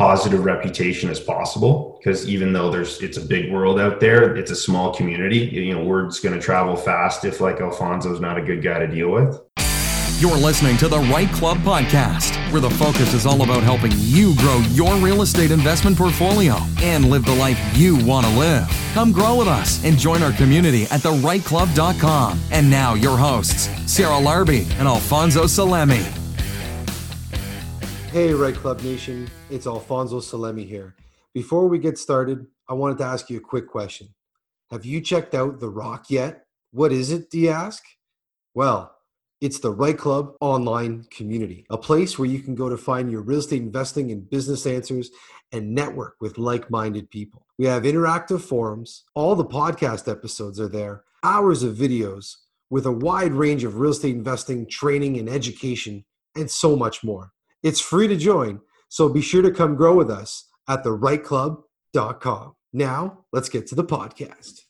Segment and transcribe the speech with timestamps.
[0.00, 4.50] positive reputation as possible because even though there's it's a big world out there it's
[4.50, 8.40] a small community you know word's going to travel fast if like alfonso's not a
[8.40, 9.38] good guy to deal with.
[10.18, 14.34] You're listening to the REITE Club podcast where the focus is all about helping you
[14.36, 18.66] grow your real estate investment portfolio and live the life you want to live.
[18.94, 23.18] Come grow with us and join our community at the right therightclub.com and now your
[23.18, 26.19] hosts sarah larbi and alfonso salemi
[28.12, 30.96] Hey, REITE Club Nation, it's Alfonso Salemi here.
[31.32, 34.08] Before we get started, I wanted to ask you a quick question.
[34.72, 36.46] Have you checked out The Rock yet?
[36.72, 37.84] What is it, do you ask?
[38.52, 38.96] Well,
[39.40, 43.22] it's the REITE Club online community, a place where you can go to find your
[43.22, 45.10] real estate investing and business answers
[45.52, 47.46] and network with like minded people.
[47.60, 52.34] We have interactive forums, all the podcast episodes are there, hours of videos
[52.70, 57.30] with a wide range of real estate investing, training, and education, and so much more.
[57.62, 62.54] It's free to join, so be sure to come grow with us at therightclub.com.
[62.72, 64.60] Now, let's get to the podcast.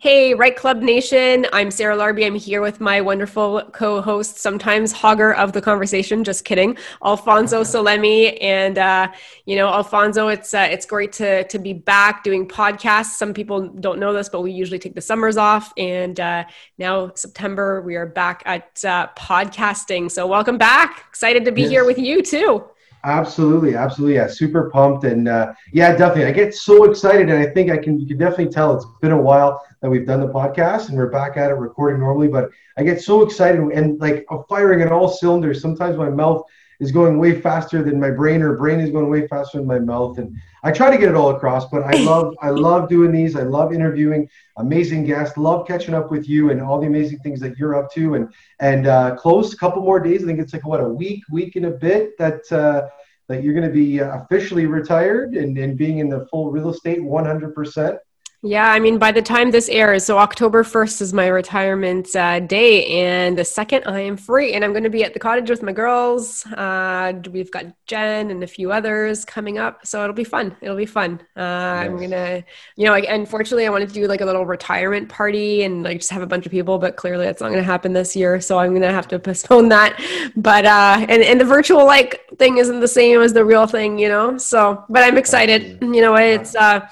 [0.00, 1.44] Hey, REITE Club Nation.
[1.52, 2.24] I'm Sarah Larbi.
[2.24, 6.22] I'm here with my wonderful co host, sometimes hogger of the conversation.
[6.22, 6.78] Just kidding.
[7.04, 8.38] Alfonso Salemi.
[8.40, 9.08] And, uh,
[9.44, 13.16] you know, Alfonso, it's uh, it's great to, to be back doing podcasts.
[13.16, 15.72] Some people don't know this, but we usually take the summers off.
[15.76, 16.44] And uh,
[16.78, 20.12] now, September, we are back at uh, podcasting.
[20.12, 21.06] So, welcome back.
[21.08, 21.70] Excited to be yes.
[21.70, 22.64] here with you, too.
[23.04, 24.16] Absolutely, absolutely.
[24.16, 26.24] Yeah, super pumped and uh, yeah, definitely.
[26.26, 27.98] I get so excited, and I think I can.
[28.00, 31.10] You can definitely tell it's been a while that we've done the podcast, and we're
[31.10, 32.26] back at it recording normally.
[32.26, 35.62] But I get so excited and like firing in all cylinders.
[35.62, 36.42] Sometimes my mouth
[36.80, 39.78] is going way faster than my brain, or brain is going way faster than my
[39.78, 41.66] mouth, and I try to get it all across.
[41.66, 43.36] But I love, I love doing these.
[43.36, 45.36] I love interviewing amazing guests.
[45.36, 48.14] Love catching up with you and all the amazing things that you're up to.
[48.14, 50.22] And and uh, close a couple more days.
[50.22, 52.50] I think it's like what a week, week and a bit that.
[52.52, 52.88] Uh,
[53.28, 56.70] that you're going to be uh, officially retired and, and being in the full real
[56.70, 57.98] estate 100%.
[58.42, 62.38] Yeah, I mean, by the time this airs, so October 1st is my retirement uh,
[62.38, 65.50] day, and the second I am free, and I'm going to be at the cottage
[65.50, 66.46] with my girls.
[66.46, 70.56] Uh, we've got Jen and a few others coming up, so it'll be fun.
[70.60, 71.20] It'll be fun.
[71.36, 72.44] Uh, I'm going to,
[72.76, 75.98] you know, like, unfortunately, I wanted to do like a little retirement party and like
[75.98, 78.40] just have a bunch of people, but clearly that's not going to happen this year,
[78.40, 80.00] so I'm going to have to postpone that.
[80.36, 83.98] But, uh, and, and the virtual like thing isn't the same as the real thing,
[83.98, 85.82] you know, so, but I'm excited.
[85.82, 86.88] You know, it's, uh,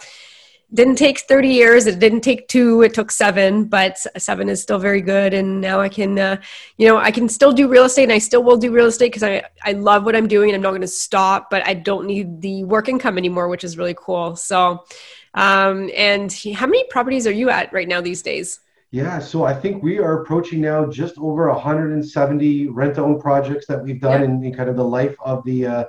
[0.76, 4.78] didn't take 30 years it didn't take two it took seven but seven is still
[4.78, 6.36] very good and now i can uh,
[6.76, 9.08] you know i can still do real estate and i still will do real estate
[9.08, 11.74] because I, I love what i'm doing and i'm not going to stop but i
[11.74, 14.84] don't need the work income anymore which is really cool so
[15.36, 18.60] um, and how many properties are you at right now these days?
[18.90, 24.00] Yeah, so I think we are approaching now just over 170 rent-own projects that we've
[24.00, 25.84] done in, in, kind of the life of the uh,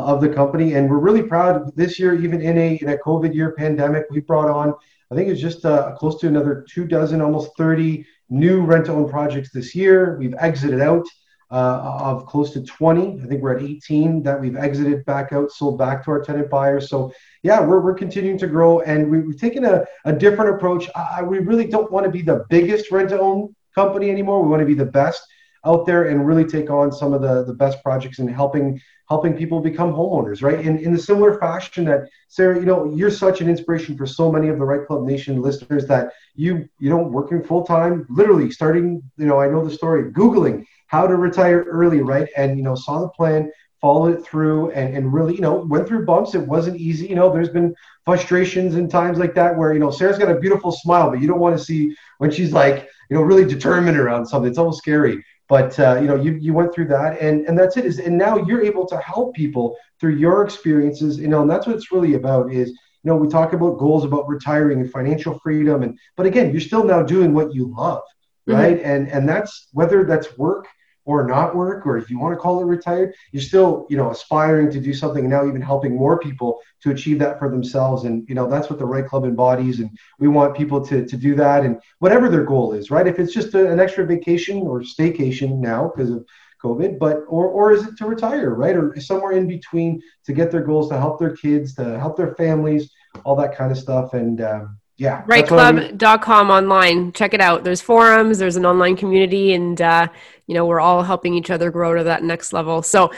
[0.00, 0.74] of the company.
[0.74, 4.20] And we're really proud this year, even in a, in a COVID year pandemic, we
[4.20, 4.74] brought on,
[5.10, 8.92] I think it's just uh, close to another two dozen, almost 30 new rent to
[8.92, 10.16] own projects this year.
[10.18, 11.06] We've exited out
[11.50, 13.20] uh, of close to 20.
[13.22, 16.50] I think we're at 18 that we've exited back out, sold back to our tenant
[16.50, 16.88] buyers.
[16.88, 17.12] So
[17.42, 20.88] yeah, we're, we're continuing to grow and we, have taken a, a different approach.
[20.94, 24.42] I, we really don't want to be the biggest rent to own company anymore.
[24.42, 25.22] We want to be the best
[25.64, 29.36] out there and really take on some of the, the best projects and helping helping
[29.36, 30.64] people become homeowners, right?
[30.64, 34.32] In in the similar fashion that Sarah, you know, you're such an inspiration for so
[34.32, 38.50] many of the REITE Club Nation listeners that you, you know, working full time, literally
[38.50, 42.28] starting, you know, I know the story, Googling how to retire early, right?
[42.36, 45.86] And you know, saw the plan, followed it through and, and really, you know, went
[45.86, 46.34] through bumps.
[46.34, 47.06] It wasn't easy.
[47.06, 47.74] You know, there's been
[48.04, 51.28] frustrations and times like that where, you know, Sarah's got a beautiful smile, but you
[51.28, 54.48] don't want to see when she's like, you know, really determined around something.
[54.48, 57.76] It's almost scary but uh, you know you, you went through that and and that's
[57.76, 61.50] it is and now you're able to help people through your experiences you know and
[61.50, 62.76] that's what it's really about is you
[63.10, 66.84] know we talk about goals about retiring and financial freedom and but again you're still
[66.84, 68.02] now doing what you love
[68.48, 68.58] mm-hmm.
[68.58, 68.90] right mm-hmm.
[68.90, 70.66] and and that's whether that's work
[71.04, 74.10] or not work or if you want to call it retired you're still you know
[74.10, 78.04] aspiring to do something and now even helping more people to achieve that for themselves.
[78.04, 79.80] And you know that's what the REITE Club embodies.
[79.80, 83.06] And we want people to, to do that and whatever their goal is right?
[83.06, 86.24] If it's just a, an extra vacation or staycation now because of
[86.62, 88.76] covid but or or is it to retire right?
[88.76, 92.34] Or somewhere in between to get their goals to help their kids to help their
[92.36, 92.90] families
[93.24, 94.12] all that kind of stuff.
[94.12, 97.12] And um, yeah rightclub.com online.
[97.12, 97.64] Check it out.
[97.64, 100.08] There's forums there's an online community and uh,
[100.46, 102.82] you know we're all helping each other grow to that next level.
[102.82, 103.12] So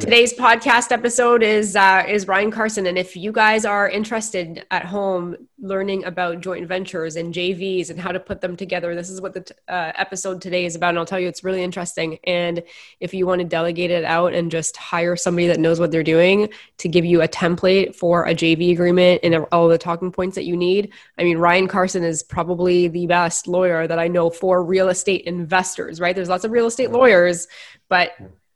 [0.00, 4.84] today's podcast episode is uh, is ryan carson and if you guys are interested at
[4.84, 9.20] home learning about joint ventures and jvs and how to put them together this is
[9.20, 12.18] what the t- uh, episode today is about and i'll tell you it's really interesting.
[12.24, 12.62] And
[13.00, 16.02] if you want to delegate it out and just hire somebody that knows what they're
[16.02, 16.48] doing
[16.78, 20.44] to give you a template for a jv agreement and all the talking points that
[20.44, 24.64] you need i mean ryan carson is probably the best lawyer that i know for
[24.64, 26.16] real estate investors right?
[26.16, 27.46] There's lots of real real estate lawyers,
[27.88, 28.12] but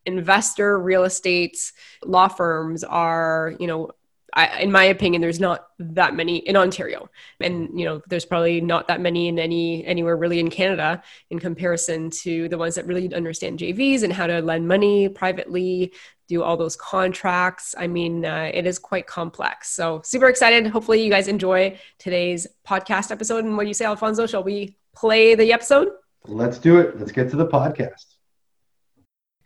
[0.09, 1.73] investor real estate
[2.05, 3.91] law firms are, you know,
[4.35, 7.09] I, in my opinion, there's not that many in Ontario,
[7.41, 11.39] and you know, there's probably not that many in any anywhere really in Canada in
[11.39, 15.95] comparison to the ones that really understand JVs and how to lend money privately,
[16.29, 17.75] do all those contracts.
[17.79, 19.71] I mean, uh, it is quite complex.
[19.71, 20.67] So, super excited.
[20.67, 23.45] Hopefully, you guys enjoy today's podcast episode.
[23.45, 24.27] And what do you say, Alfonso?
[24.27, 25.89] Shall we play the episode?
[26.27, 26.99] Let's do it.
[26.99, 28.18] Let's get to the podcast.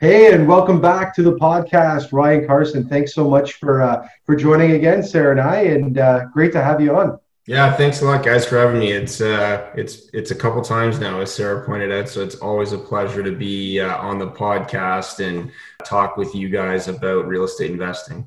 [0.02, 2.88] Hey, and welcome back to the podcast, Ryan Carson.
[2.88, 6.60] Thanks so much for uh, for joining again, Sarah and I, and uh, great to
[6.60, 7.20] have you on.
[7.46, 8.90] Yeah, thanks a lot, guys, for having me.
[8.90, 12.72] It's uh, it's it's a couple times now, as Sarah pointed out, so it's always
[12.72, 15.52] a pleasure to be uh, on the podcast and
[15.84, 18.26] talk with you guys about real estate investing.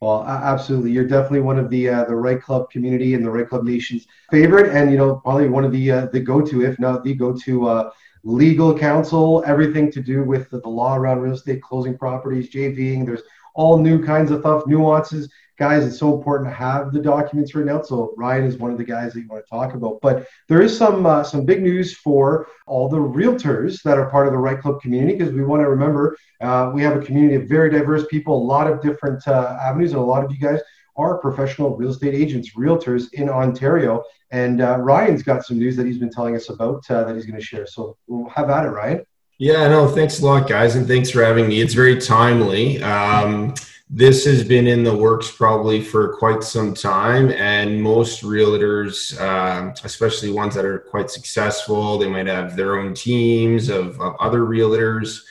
[0.00, 3.48] Well, absolutely, you're definitely one of the uh, the REITE Club community and the REITE
[3.48, 6.78] Club Nation's favorite, and you know probably one of the uh, the go to, if
[6.78, 7.90] not the go to, uh,
[8.24, 9.42] legal counsel.
[9.46, 13.06] Everything to do with the, the law around real estate, closing properties, JVing.
[13.06, 13.22] There's
[13.54, 15.28] all new kinds of stuff, nuances
[15.58, 17.86] guys, it's so important to have the documents written out.
[17.86, 20.00] So Ryan is one of the guys that you want to talk about.
[20.00, 24.26] But there is some uh, some big news for all the realtors that are part
[24.26, 27.34] of the REITE Club community because we want to remember uh, we have a community
[27.34, 30.38] of very diverse people, a lot of different uh, avenues, and a lot of you
[30.38, 30.60] guys
[30.98, 34.02] are professional real estate agents, realtors in Ontario.
[34.30, 37.24] And uh, Ryan's got some news that he's been telling us about uh, that he's
[37.24, 37.66] going to share.
[37.66, 39.04] So we'll have at it, Ryan.
[39.38, 41.60] Yeah, no, thanks a lot, guys, and thanks for having me.
[41.60, 42.82] It's very timely.
[42.82, 43.54] Um,
[43.90, 49.72] this has been in the works probably for quite some time and most realtors um,
[49.82, 54.40] especially ones that are quite successful they might have their own teams of, of other
[54.40, 55.22] realtors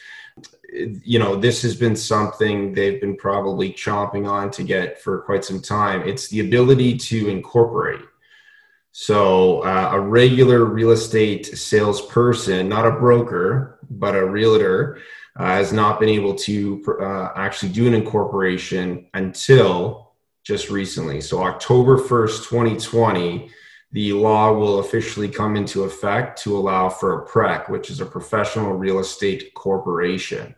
[1.04, 5.44] you know this has been something they've been probably chomping on to get for quite
[5.44, 8.02] some time it's the ability to incorporate
[8.92, 15.00] so uh, a regular real estate salesperson not a broker but a realtor
[15.38, 20.08] uh, has not been able to uh, actually do an incorporation until
[20.44, 21.20] just recently.
[21.20, 23.50] So, October 1st, 2020,
[23.92, 28.06] the law will officially come into effect to allow for a PREC, which is a
[28.06, 30.56] professional real estate corporation.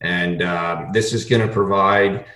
[0.00, 2.26] And uh, this is going to provide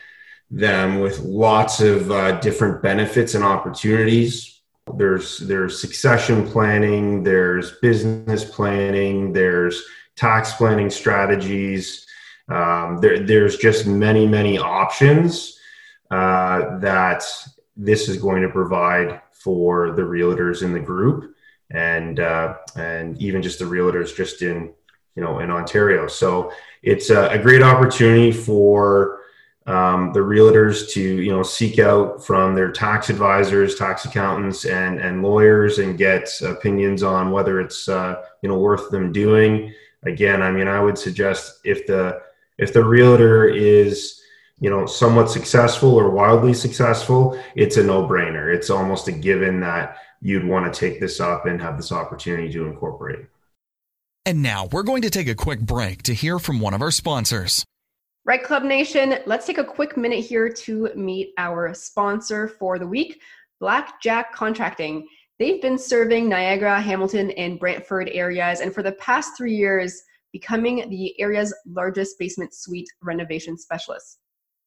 [0.50, 4.60] them with lots of uh, different benefits and opportunities.
[4.96, 9.82] There's there's succession planning, there's business planning, there's
[10.16, 12.06] tax planning strategies.
[12.48, 15.58] Um, there, there's just many, many options
[16.10, 17.24] uh, that
[17.76, 21.34] this is going to provide for the realtors in the group
[21.70, 24.72] and uh, and even just the realtors just in
[25.14, 26.06] you know in Ontario.
[26.06, 29.20] So it's a, a great opportunity for
[29.66, 34.98] um, the realtors to you know seek out from their tax advisors, tax accountants, and
[34.98, 39.72] and lawyers and get opinions on whether it's uh, you know worth them doing
[40.04, 42.22] again, I mean, I would suggest if the
[42.58, 44.20] if the realtor is
[44.60, 48.54] you know somewhat successful or wildly successful, it's a no brainer.
[48.54, 52.52] It's almost a given that you'd want to take this up and have this opportunity
[52.52, 53.26] to incorporate.
[54.24, 56.92] And now we're going to take a quick break to hear from one of our
[56.92, 57.64] sponsors.
[58.24, 62.86] Right, Club Nation, let's take a quick minute here to meet our sponsor for the
[62.86, 63.20] week,
[63.58, 65.08] Blackjack Contracting.
[65.40, 70.00] They've been serving Niagara, Hamilton, and Brantford areas, and for the past three years,
[70.32, 74.20] becoming the area's largest basement suite renovation specialist.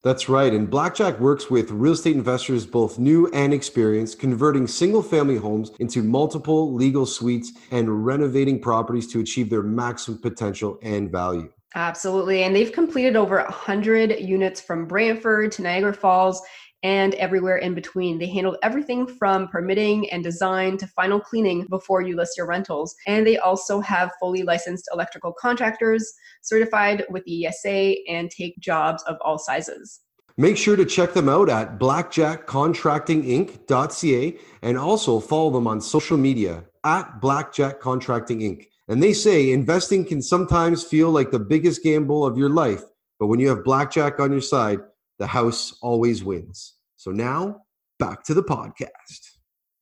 [0.05, 0.53] That's right.
[0.53, 5.71] And Blackjack works with real estate investors, both new and experienced, converting single family homes
[5.79, 11.51] into multiple legal suites and renovating properties to achieve their maximum potential and value.
[11.73, 12.43] Absolutely.
[12.43, 16.39] And they've completed over 100 units from Brantford to Niagara Falls
[16.85, 18.19] and everywhere in between.
[18.19, 22.93] They handled everything from permitting and design to final cleaning before you list your rentals.
[23.07, 26.13] And they also have fully licensed electrical contractors
[26.43, 30.01] certified with the ESA and take jobs of all sizes.
[30.37, 36.65] Make sure to check them out at blackjackcontractinginc.ca and also follow them on social media
[36.83, 38.67] at Blackjack Contracting Inc.
[38.87, 42.83] And they say investing can sometimes feel like the biggest gamble of your life,
[43.19, 44.81] but when you have Blackjack on your side,
[45.19, 46.73] the house always wins.
[46.95, 47.61] So now
[47.99, 49.37] back to the podcast.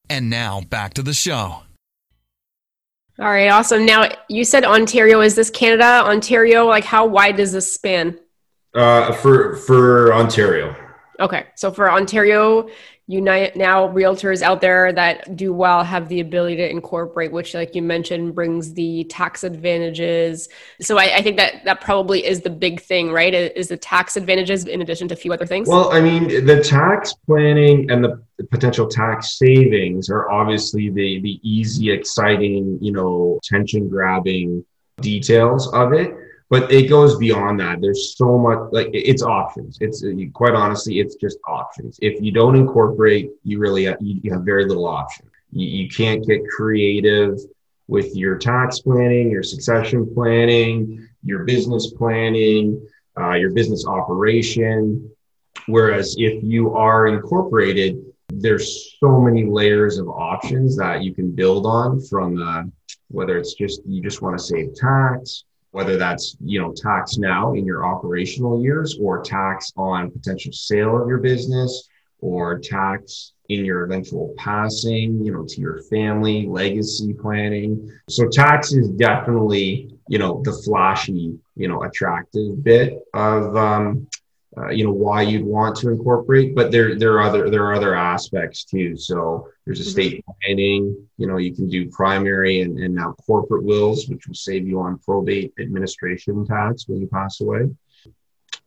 [0.10, 1.64] And now back to the show.
[3.20, 3.86] All right, awesome.
[3.86, 5.22] Now you said Ontario.
[5.22, 6.66] Is this Canada, Ontario?
[6.66, 8.20] Like, how wide does this span?
[8.74, 10.76] Uh, for for Ontario.
[11.20, 12.70] Okay, so for Ontario,
[13.08, 17.76] Unite now realtors out there that do well have the ability to incorporate, which, like
[17.76, 20.48] you mentioned, brings the tax advantages.
[20.80, 23.34] So I, I, think that that probably is the big thing, right?
[23.34, 25.68] Is the tax advantages in addition to a few other things?
[25.68, 31.40] Well, I mean, the tax planning and the, potential tax savings are obviously the the
[31.44, 34.66] easy, exciting, you know, attention grabbing
[35.02, 36.14] details of it
[36.50, 37.82] but it goes beyond that.
[37.82, 39.78] There's so much like it's options.
[39.82, 41.98] It's quite honestly it's just options.
[42.02, 45.30] If you don't incorporate you really have, you have very little option.
[45.52, 47.40] You, you can't get creative
[47.88, 55.10] with your tax planning your succession planning your business planning uh, your business operation.
[55.68, 61.66] Whereas if you are incorporated there's so many layers of options that you can build
[61.66, 62.64] on from uh,
[63.10, 67.54] whether it's just you just want to save tax whether that's you know tax now
[67.54, 71.90] in your operational years or tax on potential sale of your business
[72.20, 77.92] or tax in your eventual passing you know to your family legacy planning.
[78.08, 84.08] So tax is definitely you know the flashy you know attractive bit of um,
[84.58, 87.74] uh, you know why you'd want to incorporate but there there are other there are
[87.74, 88.96] other aspects too.
[88.96, 90.32] So there's estate mm-hmm.
[90.42, 94.68] planning you know you can do primary and, and now corporate wills which will save
[94.68, 97.70] you on probate administration tax when you pass away.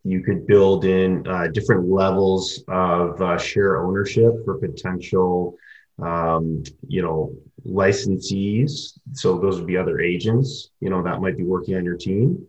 [0.03, 5.57] You could build in uh, different levels of uh, share ownership for potential
[6.03, 7.33] um, you know
[7.65, 8.99] licensees.
[9.13, 12.45] So those would be other agents you know that might be working on your team.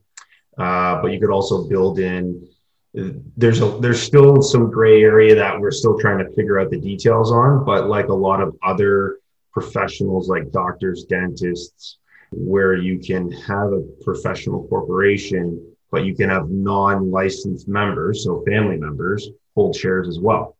[0.57, 2.47] Uh, but you could also build in
[2.93, 6.79] there's a there's still some gray area that we're still trying to figure out the
[6.79, 9.19] details on but like a lot of other
[9.51, 11.97] professionals like doctors dentists
[12.31, 18.77] where you can have a professional corporation but you can have non-licensed members so family
[18.77, 20.55] members hold shares as well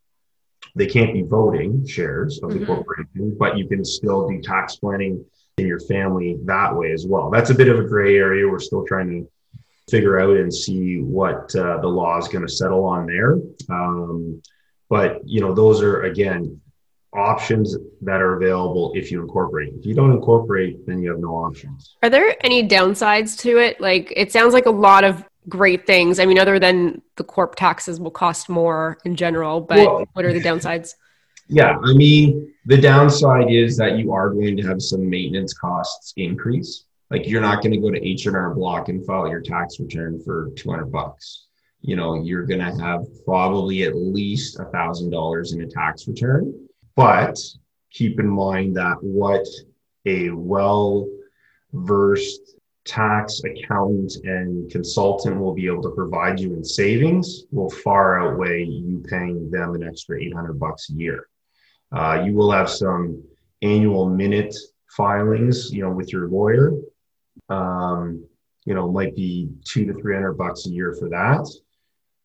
[0.75, 2.65] they can't be voting shares of the mm-hmm.
[2.65, 5.23] corporation but you can still do tax planning
[5.57, 8.59] in your family that way as well that's a bit of a gray area we're
[8.59, 9.27] still trying to
[9.89, 13.37] figure out and see what uh, the law is going to settle on there.
[13.69, 14.41] Um,
[14.89, 16.59] but you know, those are again
[17.13, 19.73] options that are available if you incorporate.
[19.75, 21.95] If you don't incorporate, then you have no options.
[22.03, 23.79] Are there any downsides to it?
[23.81, 26.19] Like it sounds like a lot of great things.
[26.19, 30.25] I mean, other than the corp taxes will cost more in general, but well, what
[30.25, 30.95] are the downsides?
[31.49, 36.13] Yeah, I mean, the downside is that you are going to have some maintenance costs
[36.17, 36.83] increase.
[37.09, 40.49] Like you're not going to go to H&R Block and file your tax return for
[40.55, 41.45] 200 bucks.
[41.81, 46.07] You know, you're going to have probably at least a thousand dollars in a tax
[46.07, 46.67] return.
[46.95, 47.39] But
[47.91, 49.45] keep in mind that what
[50.05, 51.07] a well
[51.71, 58.21] versed tax accountant and consultant will be able to provide you in savings will far
[58.21, 61.27] outweigh you paying them an extra 800 bucks a year.
[61.91, 63.23] Uh, you will have some
[63.61, 64.55] annual minute
[64.89, 66.71] filings, you know, with your lawyer
[67.49, 68.25] um,
[68.65, 71.47] you know, might be two to three hundred bucks a year for that.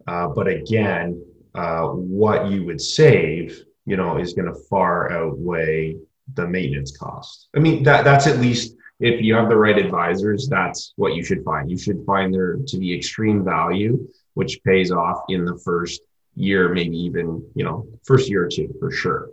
[0.07, 1.25] Uh, but again,
[1.55, 5.97] uh, what you would save, you know, is going to far outweigh
[6.35, 7.49] the maintenance cost.
[7.55, 11.25] I mean, that that's at least if you have the right advisors, that's what you
[11.25, 11.71] should find.
[11.71, 16.00] You should find there to be extreme value, which pays off in the first
[16.35, 19.31] year, maybe even you know, first year or two for sure.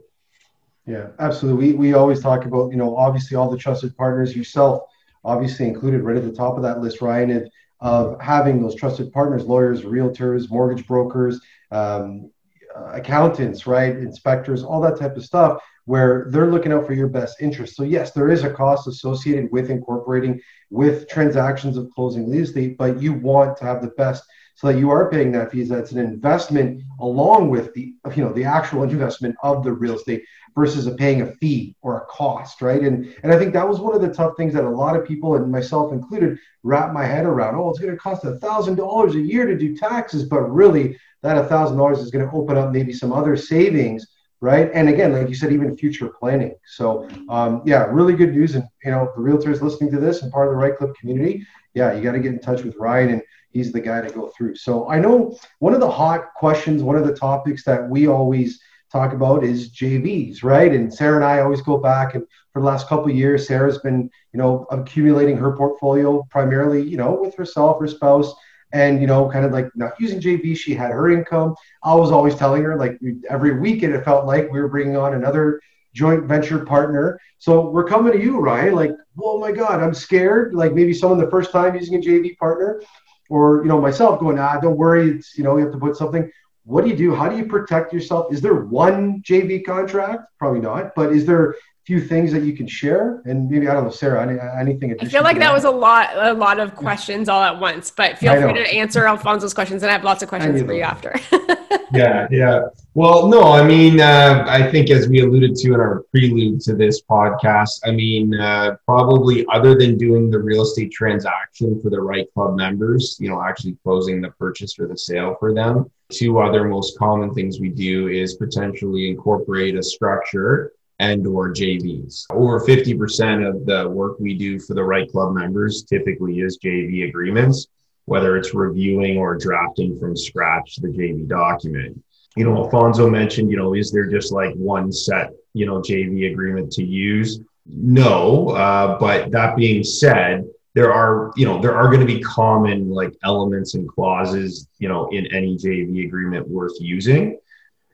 [0.86, 1.74] Yeah, absolutely.
[1.74, 4.84] We we always talk about you know obviously all the trusted partners yourself
[5.24, 7.50] obviously included right at the top of that list, Ryan, of,
[7.82, 11.40] of having those trusted partners, lawyers, realtors, mortgage brokers,
[11.72, 12.32] um,
[12.76, 17.08] uh, accountants, right, inspectors, all that type of stuff, where they're looking out for your
[17.08, 17.76] best interest.
[17.76, 22.78] So yes, there is a cost associated with incorporating with transactions of closing real estate,
[22.78, 24.24] but you want to have the best
[24.60, 25.70] so that you are paying that fees.
[25.70, 30.26] That's an investment along with the you know the actual investment of the real estate
[30.54, 32.82] versus a paying a fee or a cost, right?
[32.82, 35.08] And and I think that was one of the tough things that a lot of
[35.08, 37.56] people and myself included wrap my head around.
[37.56, 41.00] Oh, it's going to cost a thousand dollars a year to do taxes, but really
[41.22, 44.08] that a thousand dollars is going to open up maybe some other savings,
[44.42, 44.70] right?
[44.74, 46.54] And again, like you said, even future planning.
[46.66, 48.56] So um, yeah, really good news.
[48.56, 51.46] And you know, the realtors listening to this and part of the REITE Club community,
[51.76, 54.32] yeah, you got to get in touch with Ryan and he's the guy to go
[54.38, 54.56] through.
[54.56, 58.60] So I know one of the hot questions, one of the topics that we always
[58.92, 60.72] talk about is JVs, right?
[60.72, 64.10] And Sarah and I always go back and for the last couple years, Sarah's been,
[64.34, 68.34] you know, accumulating her portfolio primarily, you know, with herself, her spouse,
[68.72, 70.58] and you know, kind of like not using JV.
[70.58, 71.56] She had her income.
[71.84, 75.14] I was always telling her like every weekend, it felt like we were bringing on
[75.14, 75.62] another
[75.94, 77.20] joint venture partner.
[77.40, 78.76] So we're coming to you, Ryan.
[78.76, 78.92] Like,
[79.22, 80.54] oh my God, I'm scared.
[80.54, 82.82] Like maybe someone the first time using a JV partner,
[83.30, 85.12] or you know myself going, ah, don't worry.
[85.12, 86.30] It's you know you have to put something.
[86.66, 87.16] What do you do?
[87.16, 88.34] How do you protect yourself?
[88.34, 90.24] Is there one JV contract?
[90.38, 90.94] Probably not.
[90.96, 91.56] But is there
[91.90, 95.06] few things that you can share and maybe i don't know sarah any, anything i
[95.06, 98.40] feel like that, was a lot a lot of questions all at once but feel
[98.40, 101.16] free to answer alfonso's questions and i have lots of questions for you after.
[101.92, 102.60] Yeah yeah.
[102.94, 106.76] Well no i mean uh, i think as we alluded to in our prelude to
[106.76, 112.00] this podcast i mean uh, probably other than doing the real estate transaction for the
[112.00, 116.38] REITE Club members you know actually closing the purchase or the sale for them two
[116.40, 122.26] other most common things we do is potentially incorporate a structure and or JVs.
[122.30, 127.08] Over 50% of the work we do for the REITE Club members typically is JV
[127.08, 127.68] agreements,
[128.06, 132.02] whether it's reviewing or drafting from scratch the JV document.
[132.36, 136.32] You know, Alfonso mentioned, you know, is there just like one set, you know, JV
[136.32, 137.40] agreement to use?
[137.66, 142.20] No, uh, but that being said, there are, you know, there are going to be
[142.22, 147.40] common like elements and clauses, you know, in any JV agreement worth using.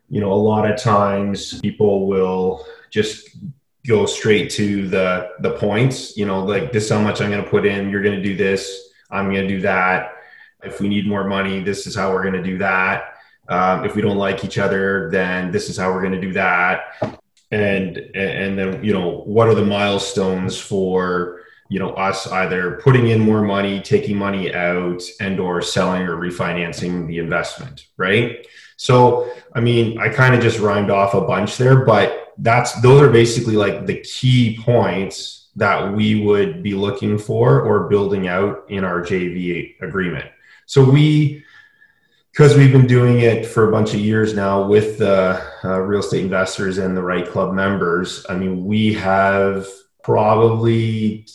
[0.10, 3.38] You know, a lot of times people will just
[3.86, 7.44] go straight to the the points you know like this is how much i'm going
[7.44, 10.14] to put in you're going to do this i'm going to do that.
[10.64, 12.96] If we need more money this is how we're going to do that.
[13.48, 16.34] Um, if we don't like each other then this is how we're going to do
[16.34, 16.76] that.
[17.52, 23.10] And and then you know what are the milestones for you know us either putting
[23.14, 28.48] in more money taking money out and or selling or refinancing the investment right?
[28.78, 33.02] So i mean i kind of just rhymed off a bunch there but that's those
[33.02, 38.66] are basically like the key points that we would be looking for or building out
[38.70, 40.26] in our JV agreement.
[40.66, 41.44] So we
[42.32, 46.02] because we've been doing it for a bunch of years now with the uh, real
[46.02, 48.26] estate investors and the REITE Club members.
[48.28, 49.66] I mean, we have
[50.04, 51.26] probably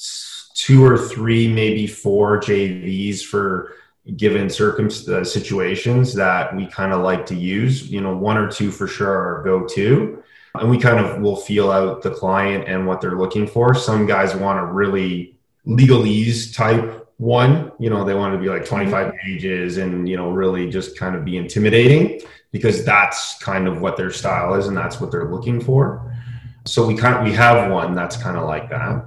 [0.55, 3.77] two or three, maybe four JVs for
[4.17, 7.91] given circumstances uh, situations that we kind of like to use.
[7.91, 10.23] You know, one or two for sure are go to
[10.55, 13.75] and we kind of will feel out the client and what they're looking for.
[13.75, 18.65] Some guys want a really legalese type one, you know, they want to be like
[18.65, 23.83] 25 pages and, you know, really just kind of be intimidating because that's kind of
[23.83, 26.17] what their style is and that's what they're looking for.
[26.65, 29.05] So we kind of, we have one that's kind of like that.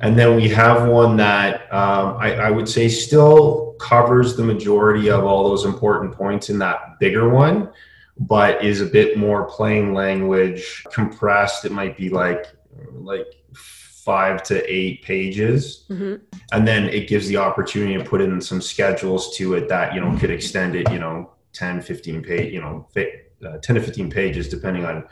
[0.00, 5.08] And then we have one that um, I, I would say still covers the majority
[5.08, 7.70] of all those important points in that bigger one
[8.18, 11.64] but is a bit more plain language compressed.
[11.64, 12.46] It might be like
[12.92, 16.16] like five to eight pages mm-hmm.
[16.50, 20.00] and then it gives the opportunity to put in some schedules to it that you
[20.00, 24.10] know could extend it you know 10 15 page you know uh, 10 to 15
[24.10, 25.04] pages depending on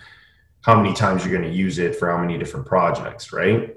[0.63, 3.77] how many times you're going to use it for how many different projects right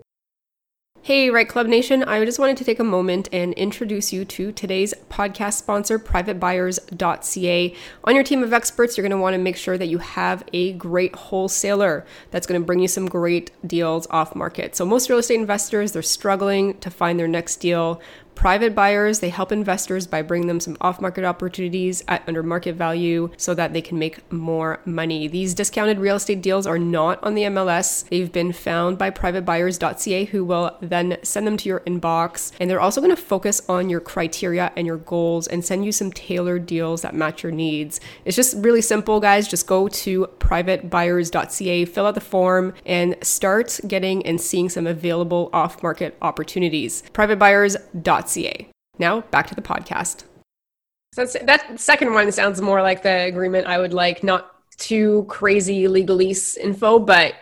[1.06, 2.02] Hey, REITE Club Nation.
[2.02, 7.76] I just wanted to take a moment and introduce you to today's podcast sponsor, privatebuyers.ca.
[8.06, 10.46] On your team of experts, you're going to want to make sure that you have
[10.54, 14.78] a great wholesaler that's going to bring you some great deals off market.
[14.78, 18.00] So, most real estate investors, they're struggling to find their next deal.
[18.36, 22.76] Private buyers, they help investors by bringing them some off market opportunities at under market
[22.76, 25.28] value so that they can make more money.
[25.28, 28.08] These discounted real estate deals are not on the MLS.
[28.10, 32.52] They've been found by privatebuyers.ca who will then send them to your inbox.
[32.60, 35.92] And they're also going to focus on your criteria and your goals and send you
[35.92, 38.00] some tailored deals that match your needs.
[38.26, 39.48] It's just really simple, guys.
[39.48, 45.50] Just go to privatebuyers.ca, fill out the form, and start getting and seeing some available
[45.54, 47.04] off market opportunities.
[47.14, 48.68] Privatebuyers.ca ca.
[49.00, 50.24] Now back to the podcast.
[51.14, 55.84] So that second one sounds more like the agreement I would like, not too crazy
[55.84, 57.36] legalese info, but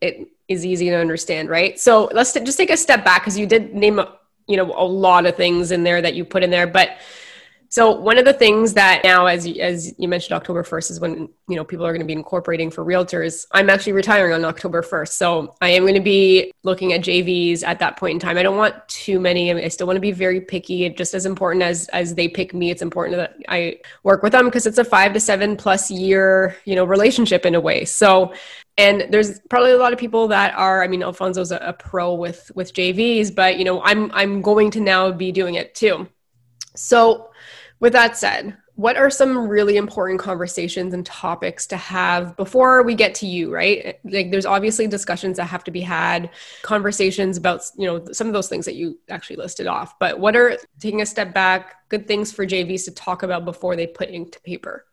[0.00, 1.80] it is easy to understand, right?
[1.80, 4.00] So let's just take a step back because you did name,
[4.46, 6.98] you know, a lot of things in there that you put in there, but
[7.76, 10.98] so one of the things that now, as you, as you mentioned, October first is
[10.98, 13.44] when you know people are going to be incorporating for realtors.
[13.52, 17.62] I'm actually retiring on October first, so I am going to be looking at JVs
[17.62, 18.38] at that point in time.
[18.38, 19.52] I don't want too many.
[19.52, 20.88] I, still want to be very picky.
[20.88, 24.46] Just as important as as they pick me, it's important that I work with them
[24.46, 27.84] because it's a five to seven plus year you know relationship in a way.
[27.84, 28.32] So
[28.78, 32.12] and there's probably a lot of people that are i mean alfonso's a, a, pro
[32.12, 36.06] with with jvs but you know i'm i'm going to now be doing it too
[36.74, 37.30] so
[37.80, 42.94] with that said, what are some really important conversations and topics to have before we
[42.94, 43.98] get to you, right?
[44.04, 46.30] Like there's obviously discussions that have to be had,
[46.62, 49.98] conversations about, you know, some of those things that you actually listed off.
[49.98, 53.76] But what are taking a step back, good things for JVs to talk about before
[53.76, 54.84] they put ink to paper?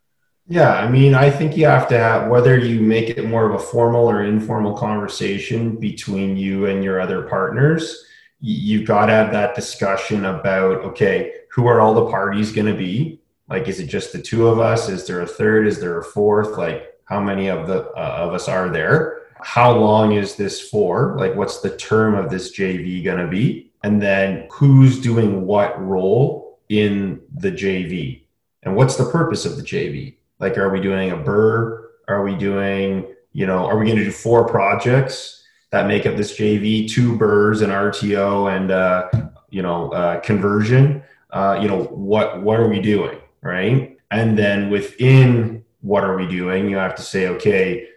[0.48, 3.56] Yeah, I mean, I think you have to have whether you make it more of
[3.56, 8.06] a formal or informal conversation between you and your other partners.
[8.46, 12.78] You've got to have that discussion about okay, who are all the parties going to
[12.78, 13.22] be?
[13.48, 14.90] Like, is it just the two of us?
[14.90, 15.66] Is there a third?
[15.66, 16.58] Is there a fourth?
[16.58, 19.22] Like, how many of the uh, of us are there?
[19.42, 21.16] How long is this for?
[21.18, 23.72] Like, what's the term of this JV going to be?
[23.82, 28.24] And then who's doing what role in the JV?
[28.64, 30.18] And what's the purpose of the JV?
[30.40, 31.84] Like, are we doing a BRRRR?
[32.10, 35.43] Are we doing, you know, are we going to do four projects
[35.74, 39.10] that make up this JV, two BRRRRs, an RTO, and, uh,
[39.50, 41.02] you know, uh, conversion?
[41.32, 43.18] Uh, you know, what, what are we doing?
[43.42, 43.98] Right.
[44.12, 47.88] And then within what are we doing, you have to say, okay,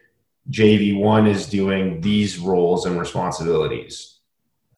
[0.51, 4.21] JV1 is doing these roles and responsibilities.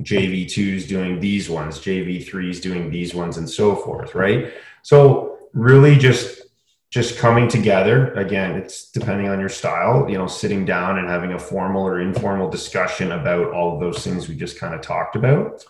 [0.03, 4.53] JV2 is doing these ones, JV3 is doing these ones, and so forth, right?
[4.83, 6.38] So, really just
[6.91, 11.33] just coming together again it's depending on your style you know sitting down and having
[11.33, 15.17] a formal or informal discussion about all of those things we just kind of talked
[15.17, 15.65] about.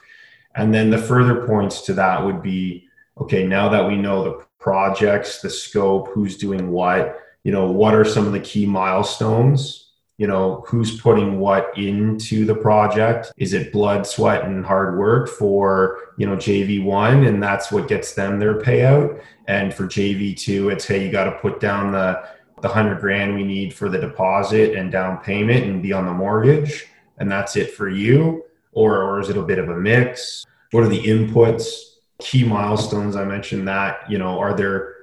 [0.54, 4.44] And then the further points to that would be okay now that we know the
[4.58, 9.87] projects the scope who's doing what you know what are some of the key milestones
[10.18, 13.32] you know who's putting what into the project?
[13.36, 18.14] Is it blood sweat and hard work for you know jv1 and that's what gets
[18.14, 19.22] them their payout?
[19.46, 22.22] And for jv2 it's hey you got to put down the
[22.60, 26.12] the 100 grand we need for the deposit and down payment and be on the
[26.12, 26.86] mortgage
[27.18, 28.44] and that's it for you?
[28.72, 30.44] Or or is it a bit of a mix?
[30.72, 31.84] What are the inputs?
[32.18, 34.96] Key milestones i mentioned that you know are there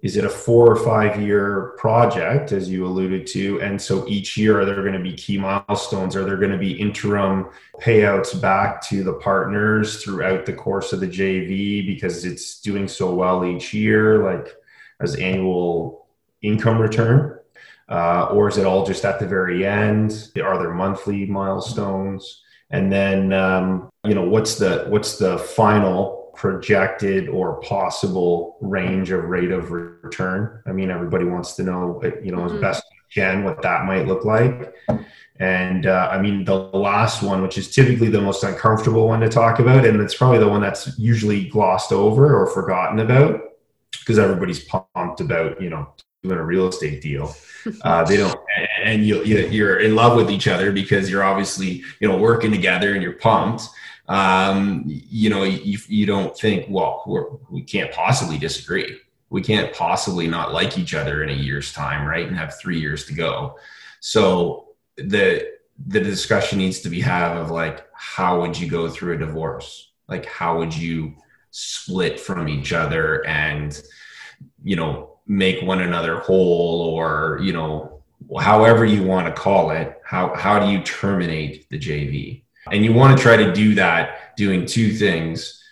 [0.00, 3.60] is it a four or five year project as you alluded to?
[3.60, 6.14] And so each year are there going to be key milestones?
[6.14, 7.48] Are there going to be interim
[7.80, 13.14] payouts back to the partners throughout the course of the jv because it's doing so
[13.14, 14.54] well each year like
[15.00, 16.06] as annual
[16.42, 17.38] income return.
[17.88, 20.30] Uh, or is it all just at the very end?
[20.42, 22.42] Are there monthly milestones?
[22.70, 29.24] And then um, you know what's the what's the final projected or possible range of
[29.24, 30.62] rate of return.
[30.66, 32.54] I mean, everybody wants to know, you know, mm-hmm.
[32.54, 34.72] as best you can what that might look like.
[35.40, 39.28] And uh, I mean, the last one, which is typically the most uncomfortable one to
[39.28, 43.40] talk about, and it's probably the one that's usually glossed over or forgotten about
[43.98, 47.34] because everybody's pumped about, you know, doing a real estate deal.
[47.82, 48.38] Uh, they don't,
[48.82, 52.94] and you, you're in love with each other because you're obviously, you know, working together
[52.94, 53.68] and you're pumped
[54.08, 58.98] um, you know, you, you don't think, well, we're, we can't possibly disagree.
[59.30, 62.26] We can't possibly not like each other in a year's time, right?
[62.26, 63.58] And have three years to go.
[64.00, 69.14] So the the discussion needs to be had of like, how would you go through
[69.14, 69.92] a divorce?
[70.08, 71.14] Like, how would you
[71.50, 73.80] split from each other and,
[74.64, 78.02] you know, make one another whole or, you know,
[78.40, 82.42] however you want to call it, how, how do you terminate the JV?
[82.72, 85.62] And you want to try to do that doing two things,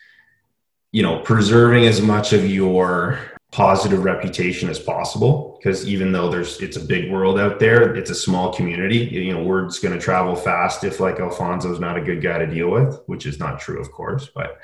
[0.92, 3.18] you know, preserving as much of your
[3.52, 8.11] positive reputation as possible because even though there's it's a big world out there it's
[8.11, 12.00] a small community you know word's going to travel fast if like alfonso's not a
[12.02, 14.59] good guy to deal with which is not true of course but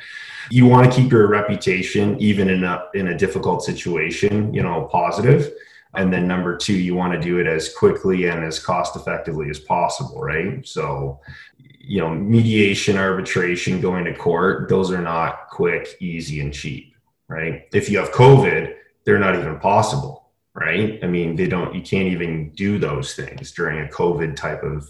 [0.50, 4.88] you want to keep your reputation even in a in a difficult situation you know
[4.90, 5.52] positive.
[5.94, 9.50] And then number two you want to do it as quickly and as cost effectively
[9.50, 10.66] as possible right?
[10.66, 11.20] So
[11.82, 16.94] you know, mediation, arbitration, going to court, those are not quick, easy, and cheap,
[17.28, 17.64] right?
[17.72, 20.98] If you have COVID, they're not even possible, right?
[21.02, 24.88] I mean, they don't, you can't even do those things during a COVID type of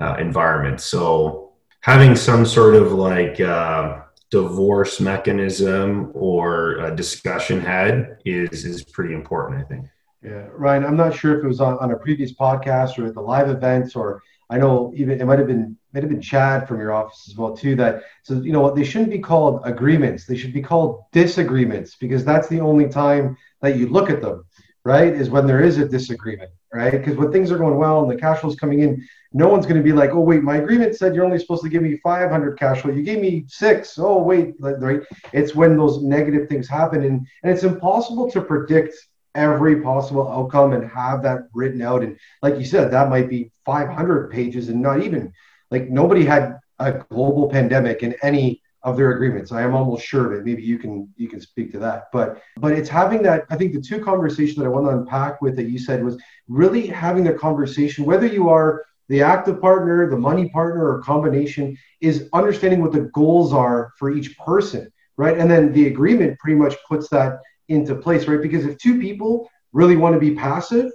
[0.00, 0.80] uh, environment.
[0.80, 8.82] So having some sort of like uh, divorce mechanism or a discussion head is is
[8.82, 9.86] pretty important, I think.
[10.22, 13.14] Yeah, Ryan, I'm not sure if it was on, on a previous podcast or at
[13.14, 16.66] the live events, or I know even it might have been might have been Chad
[16.66, 17.76] from your office as well too.
[17.76, 21.96] That so you know what they shouldn't be called agreements; they should be called disagreements
[21.96, 24.44] because that's the only time that you look at them,
[24.84, 25.12] right?
[25.12, 26.92] Is when there is a disagreement, right?
[26.92, 29.66] Because when things are going well and the cash flow is coming in, no one's
[29.66, 31.98] going to be like, "Oh wait, my agreement said you're only supposed to give me
[31.98, 32.92] 500 cash flow.
[32.92, 33.98] You gave me six.
[33.98, 35.00] Oh wait, right?
[35.32, 38.94] It's when those negative things happen, and and it's impossible to predict
[39.34, 42.02] every possible outcome and have that written out.
[42.02, 45.32] And like you said, that might be 500 pages and not even
[45.72, 49.52] like nobody had a global pandemic in any of their agreements.
[49.52, 50.44] I am almost sure of it.
[50.44, 52.04] Maybe you can you can speak to that.
[52.12, 53.44] But but it's having that.
[53.50, 56.20] I think the two conversations that I want to unpack with that you said was
[56.48, 61.76] really having the conversation, whether you are the active partner, the money partner, or combination,
[62.00, 65.38] is understanding what the goals are for each person, right?
[65.38, 68.42] And then the agreement pretty much puts that into place, right?
[68.42, 70.90] Because if two people really want to be passive,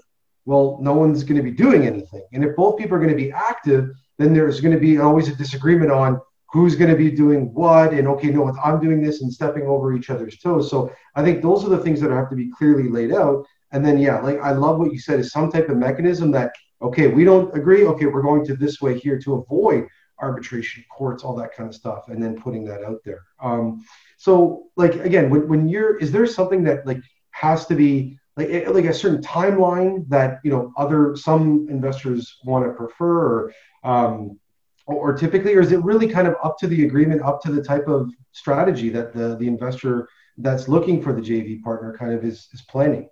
[0.46, 2.24] well, no one's going to be doing anything.
[2.34, 5.28] And if both people are going to be active, then there's going to be always
[5.28, 6.20] a disagreement on
[6.52, 9.94] who's going to be doing what and okay no i'm doing this and stepping over
[9.94, 10.70] each other's toes.
[10.70, 13.46] So i think those are the things that have to be clearly laid out.
[13.72, 16.54] And then yeah like i love what you said is some type of mechanism that
[16.82, 19.88] okay we don't agree okay we're going to this way here to avoid
[20.20, 23.24] arbitration courts all that kind of stuff and then putting that out there.
[23.42, 23.86] Um,
[24.18, 27.02] so like again when, when you're is there something that like
[27.32, 32.66] has to be like like a certain timeline that you know other some investors want
[32.66, 34.40] to prefer or um,
[34.88, 37.62] or, typically, or is it really kind of up to the agreement, up to the
[37.62, 42.24] type of strategy that the, the investor that's looking for the JV partner kind of
[42.24, 43.10] is, is planning?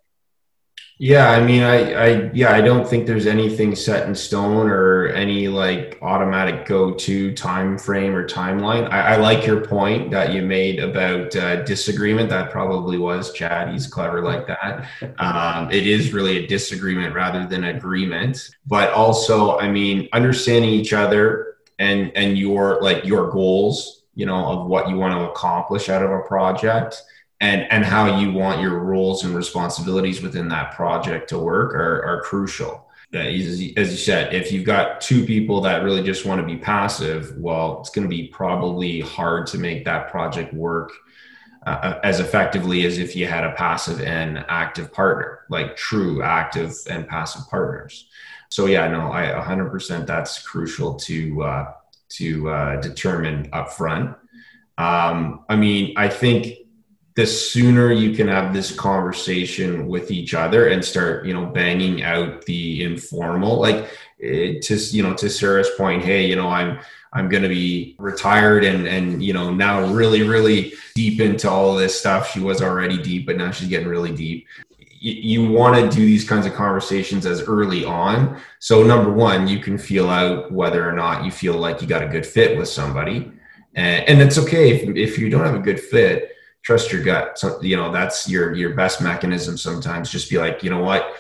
[0.98, 5.08] Yeah, I mean, I, I, yeah, I don't think there's anything set in stone or
[5.10, 8.90] any like automatic go-to time frame or timeline.
[8.90, 12.30] I, I like your point that you made about uh, disagreement.
[12.30, 13.74] That probably was Chad.
[13.74, 14.88] He's clever like that.
[15.20, 18.52] Um, it is really a disagreement rather than agreement.
[18.66, 24.46] But also, I mean, understanding each other, and and your like your goals you know
[24.46, 27.04] of what you want to accomplish out of a project
[27.42, 32.04] and and how you want your roles and responsibilities within that project to work are,
[32.04, 32.82] are crucial
[33.14, 37.36] as you said if you've got two people that really just want to be passive
[37.38, 40.92] well it's going to be probably hard to make that project work
[41.66, 46.74] uh, as effectively as if you had a passive and active partner like true active
[46.90, 48.08] and passive partners
[48.50, 51.74] so yeah, no, I 100% that's crucial to uh,
[52.10, 54.16] to uh, determine upfront.
[54.78, 56.54] Um, I mean, I think
[57.16, 62.04] the sooner you can have this conversation with each other and start, you know, banging
[62.04, 66.80] out the informal, like it, to you know, to Sarah's point, hey, you know, I'm
[67.14, 71.98] I'm to be retired and and you know now really really deep into all this
[71.98, 72.32] stuff.
[72.32, 74.46] She was already deep, but now she's getting really deep
[75.06, 78.42] you want to do these kinds of conversations as early on.
[78.58, 82.02] So number one, you can feel out whether or not you feel like you got
[82.02, 83.32] a good fit with somebody,
[83.76, 86.35] and, and it's okay if, if you don't have a good fit.
[86.66, 87.38] Trust your gut.
[87.38, 89.58] So, you know that's your your best mechanism.
[89.58, 91.16] Sometimes just be like, you know what,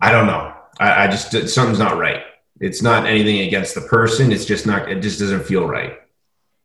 [0.00, 0.52] I don't know.
[0.78, 2.22] I, I just something's not right.
[2.58, 4.32] It's not anything against the person.
[4.32, 4.90] It's just not.
[4.90, 5.98] It just doesn't feel right.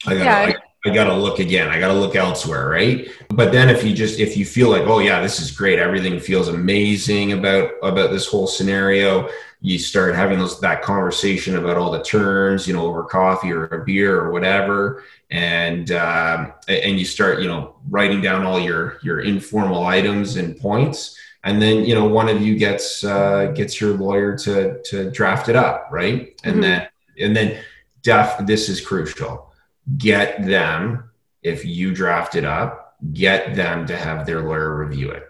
[0.06, 0.55] I got yeah.
[0.86, 1.67] I got to look again.
[1.67, 3.10] I got to look elsewhere, right?
[3.30, 6.19] But then if you just if you feel like, oh yeah, this is great, everything
[6.19, 9.28] feels amazing about about this whole scenario,
[9.62, 13.65] you start having those that conversation about all the terms, you know, over coffee or
[13.65, 19.00] a beer or whatever, and um, and you start, you know, writing down all your
[19.02, 23.82] your informal items and points, and then you know one of you gets uh, gets
[23.82, 26.39] your lawyer to to draft it up, right?
[26.43, 26.62] And mm-hmm.
[26.62, 26.88] then
[27.19, 27.63] and then
[28.04, 29.52] def this is crucial
[29.98, 31.10] get them,
[31.41, 35.24] if you draft it up, get them to have their lawyer review it.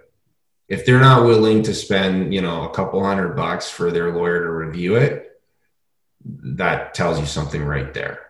[0.68, 4.44] If they're not willing to spend, you know, a couple hundred bucks for their lawyer
[4.44, 5.42] to review it,
[6.26, 8.22] that tells you something right there.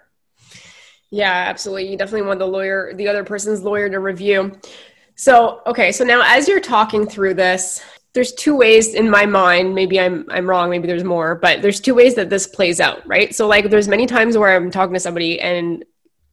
[1.12, 1.90] Yeah, absolutely.
[1.90, 4.60] You definitely want the lawyer, the other person's lawyer to review.
[5.16, 7.82] So, okay, so now as you're talking through this,
[8.16, 11.82] there's two ways in my mind maybe i'm i'm wrong maybe there's more but there's
[11.82, 14.94] two ways that this plays out right so like there's many times where i'm talking
[14.94, 15.84] to somebody and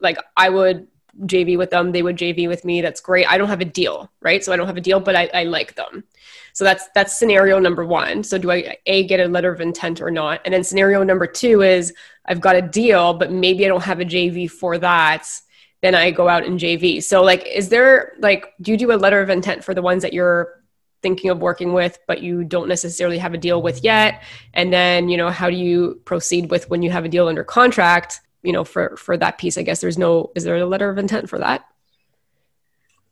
[0.02, 0.88] like I would
[1.20, 2.80] JV with them, they would JV with me.
[2.80, 3.26] That's great.
[3.26, 4.42] I don't have a deal, right?
[4.42, 6.04] So I don't have a deal, but I, I like them.
[6.54, 8.22] So that's that's scenario number one.
[8.22, 10.40] So do I a get a letter of intent or not?
[10.44, 11.92] And then scenario number two is
[12.26, 15.28] I've got a deal, but maybe I don't have a JV for that.
[15.80, 17.02] Then I go out and JV.
[17.02, 20.02] So like, is there like, do you do a letter of intent for the ones
[20.02, 20.62] that you're
[21.02, 24.22] thinking of working with, but you don't necessarily have a deal with yet?
[24.54, 27.44] And then you know, how do you proceed with when you have a deal under
[27.44, 28.20] contract?
[28.42, 30.98] You know for for that piece i guess there's no is there a letter of
[30.98, 31.64] intent for that?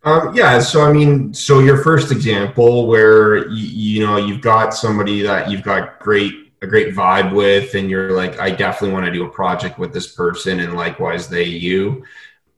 [0.03, 4.75] Um, yeah so i mean so your first example where you, you know you've got
[4.75, 9.07] somebody that you've got great a great vibe with and you're like i definitely want
[9.07, 12.03] to do a project with this person and likewise they you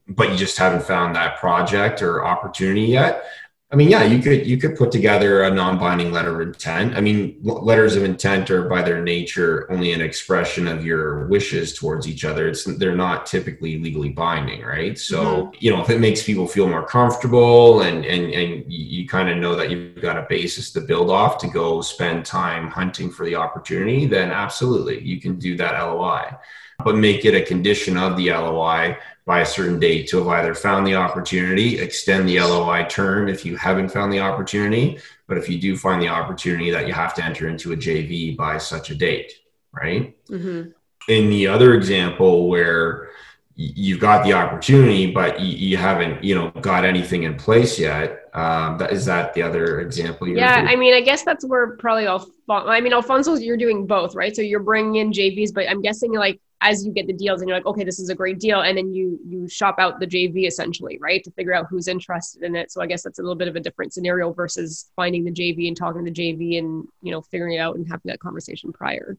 [0.08, 3.24] but you just haven't found that project or opportunity yet
[3.72, 6.94] I mean, yeah, you could you could put together a non-binding letter of intent.
[6.94, 11.72] I mean, letters of intent are by their nature only an expression of your wishes
[11.72, 12.48] towards each other.
[12.48, 14.98] It's they're not typically legally binding, right?
[14.98, 15.56] So, mm-hmm.
[15.58, 19.38] you know, if it makes people feel more comfortable and and and you kind of
[19.38, 23.24] know that you've got a basis to build off to go spend time hunting for
[23.24, 26.36] the opportunity, then absolutely, you can do that LOI.
[26.84, 30.54] But make it a condition of the LOI by a certain date to have either
[30.54, 34.98] found the opportunity, extend the LOI term if you haven't found the opportunity.
[35.28, 38.36] But if you do find the opportunity, that you have to enter into a JV
[38.36, 39.32] by such a date,
[39.72, 40.16] right?
[40.28, 40.70] Mm-hmm.
[41.08, 43.10] In the other example where
[43.54, 48.78] you've got the opportunity, but you, haven't, you know, got anything in place yet, Um,
[48.78, 50.26] that is that the other example?
[50.26, 54.14] yeah, I mean, I guess that's where probably Alf- I mean, Alfonso's you're doing both,
[54.14, 54.34] right?
[54.34, 57.48] So you're bringing in JVs, but I'm guessing like as you get the deals and
[57.48, 60.06] you're like, okay, this is a great deal, and then you you shop out the
[60.06, 62.72] JV essentially, right, to figure out who's interested in it.
[62.72, 65.68] So I guess that's a little bit of a different scenario versus finding the JV
[65.68, 68.72] and talking to the JV and you know figuring it out and having that conversation
[68.72, 69.18] prior.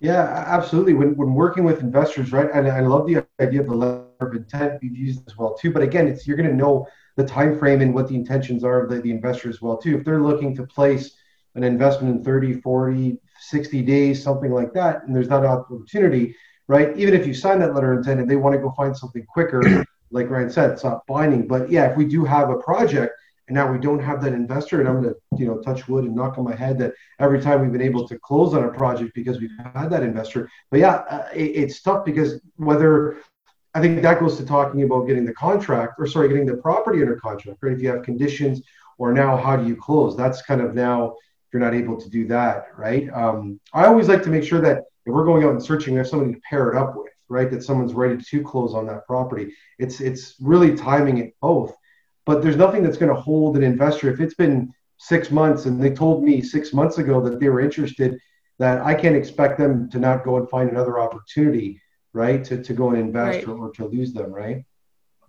[0.00, 0.94] Yeah, absolutely.
[0.94, 4.34] When, when working with investors, right, and I love the idea of the letter of
[4.34, 4.80] intent.
[4.82, 5.72] We've used as well too.
[5.72, 8.82] But again, it's you're going to know the time frame and what the intentions are
[8.82, 9.96] of the, the investor as well too.
[9.98, 11.14] If they're looking to place
[11.54, 16.34] an investment in 30, 40, 60 days, something like that, and there's not an opportunity,
[16.70, 16.96] right?
[16.96, 19.26] Even if you sign that letter of intent and they want to go find something
[19.26, 19.60] quicker,
[20.12, 21.48] like Ryan said, it's not binding.
[21.48, 23.12] But yeah, if we do have a project
[23.48, 26.14] and now we don't have that investor and i'm to you know touch wood and
[26.14, 29.12] knock on my head that every time we've been able to close on a project
[29.12, 33.18] because we've had that investor but yeah uh, it, it's tough because whether
[33.74, 37.00] i think that goes to talking about getting the contract or sorry getting the property
[37.02, 38.62] under contract right if you have conditions
[38.98, 42.08] or now how do you close that's kind of now if you're not able to
[42.08, 45.62] do that right um, i always like to make sure that we're going out and
[45.62, 47.50] searching we have somebody to pair it up with right?
[47.50, 49.54] That someone's ready to close on that property.
[49.78, 51.74] It's it's really timing it both.
[52.26, 54.12] But there's nothing that's going to hold an investor.
[54.12, 57.60] If it's been six months and they told me six months ago that they were
[57.60, 58.18] interested
[58.58, 61.80] that i can't expect them to not go and find another opportunity
[62.12, 63.48] right to, to go and invest right.
[63.48, 64.62] or, or, to lose them right?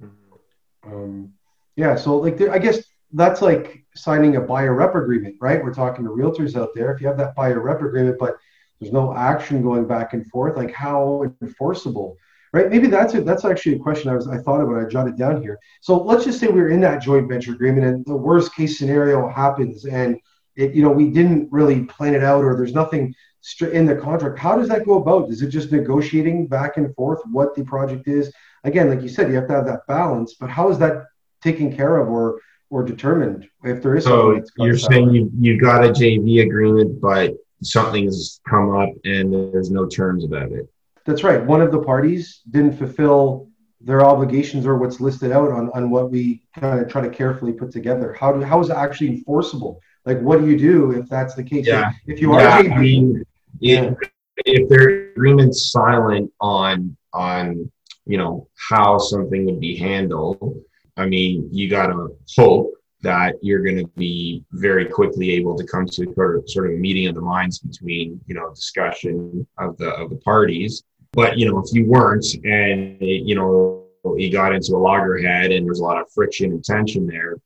[0.03, 0.93] Mm-hmm.
[0.93, 1.33] um,
[1.77, 5.63] yeah so like i guess that's like signing a buyer rep agreement right?
[5.63, 6.93] We're talking to realtors out there.
[6.93, 8.37] If you have that buyer rep agreement but
[8.81, 12.17] there's no action going back and forth like how enforceable
[12.53, 12.69] right?
[12.69, 13.25] Maybe that's it.
[13.25, 14.77] That's actually a question I was I thought about.
[14.77, 15.59] And I jotted down here.
[15.81, 18.77] So let's just say we are in that joint venture agreement, and the worst case
[18.77, 20.19] scenario happens, and
[20.55, 23.13] it you know we didn't really plan it out, or there's nothing
[23.61, 24.37] in the contract.
[24.37, 25.29] How does that go about?
[25.29, 28.31] Is it just negotiating back and forth what the project is?
[28.63, 30.35] Again, like you said, you have to have that balance.
[30.35, 31.05] But how is that
[31.41, 32.39] taken care of, or
[32.69, 34.03] or determined if there is?
[34.03, 39.71] So you're saying you you got a JV agreement, but something's come up and there's
[39.71, 40.67] no terms about it.
[41.05, 41.43] That's right.
[41.43, 43.49] One of the parties didn't fulfill
[43.83, 47.53] their obligations or what's listed out on, on what we kind of try to carefully
[47.53, 48.13] put together.
[48.13, 49.79] How do how is it actually enforceable?
[50.05, 51.67] Like, what do you do if that's the case?
[51.67, 51.91] Yeah.
[52.05, 53.23] If you are, yeah, I mean,
[53.59, 53.91] yeah.
[53.91, 54.11] if,
[54.45, 57.71] if their agreement's silent on on
[58.05, 60.61] you know how something would be handled,
[60.97, 65.85] I mean, you gotta hope that you're going to be very quickly able to come
[65.85, 70.09] to sort of, a meeting of the minds between you know discussion of the of
[70.09, 70.83] the parties
[71.13, 73.85] but you know, if you weren't, and you know,
[74.15, 77.37] you got into a loggerhead, and there's a lot of friction and tension there.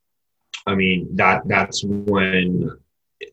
[0.67, 2.69] I mean, that that's when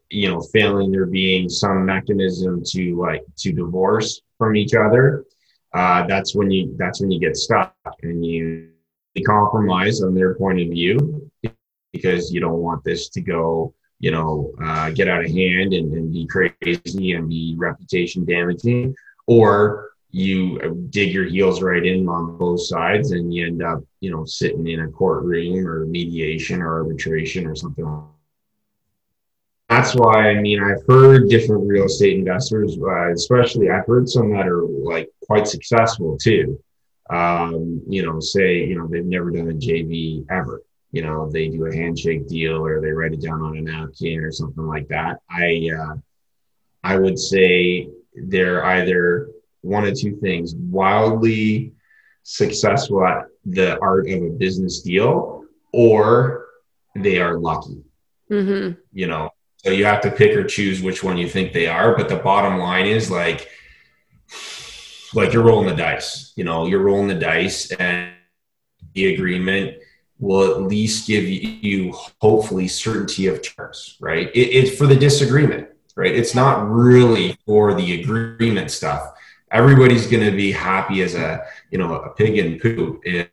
[0.09, 5.25] you know, failing there being some mechanism to like to divorce from each other.
[5.75, 8.69] Uh, that's when you that's when you get stuck and you
[9.27, 11.31] compromise on their point of view
[11.93, 15.93] because you don't want this to go you know uh, get out of hand and,
[15.95, 18.95] and be crazy and be reputation damaging.
[19.27, 20.59] Or you
[20.91, 24.67] dig your heels right in on both sides and you end up you know sitting
[24.67, 28.05] in a courtroom or mediation or arbitration or something.
[29.69, 34.31] That's why i mean i've heard different real estate investors uh, especially i've heard some
[34.33, 36.63] that are like quite successful too.
[37.09, 41.49] Um, you know say you know they've never done a jv ever you know they
[41.49, 44.87] do a handshake deal or they write it down on a napkin or something like
[44.89, 45.95] that i uh,
[46.85, 49.31] i would say they're either
[49.63, 51.73] one of two things wildly
[52.23, 56.47] successful at the art of a business deal or
[56.95, 57.83] they are lucky
[58.31, 58.79] mm-hmm.
[58.93, 59.31] you know
[59.65, 62.17] so you have to pick or choose which one you think they are but the
[62.17, 63.49] bottom line is like
[65.15, 68.13] like you're rolling the dice you know you're rolling the dice and
[68.95, 69.82] the agreement
[70.23, 75.69] will at least give you hopefully certainty of terms right it, it's for the disagreement
[75.97, 79.13] right it's not really for the agreement stuff
[79.51, 83.29] everybody's going to be happy as a you know a pig in poo if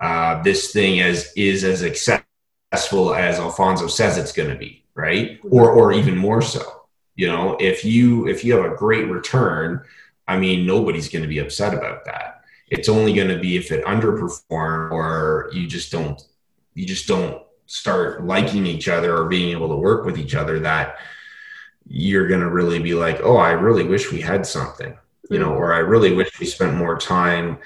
[0.00, 5.38] uh, this thing as is as successful as Alfonso says it's going to be, right?
[5.50, 6.86] Or or even more so.
[7.16, 9.84] You know, if you if you have a great return,
[10.26, 12.39] I mean, nobody's going to be upset about that.
[12.70, 16.22] It's only going to be if it underperform or you just don't
[16.74, 20.58] you just don't start liking each other or being able to work with each other
[20.60, 20.96] that
[21.86, 24.96] you're going to really be like, oh, I really wish we had something,
[25.28, 27.58] you know, or I really wish we spent more time,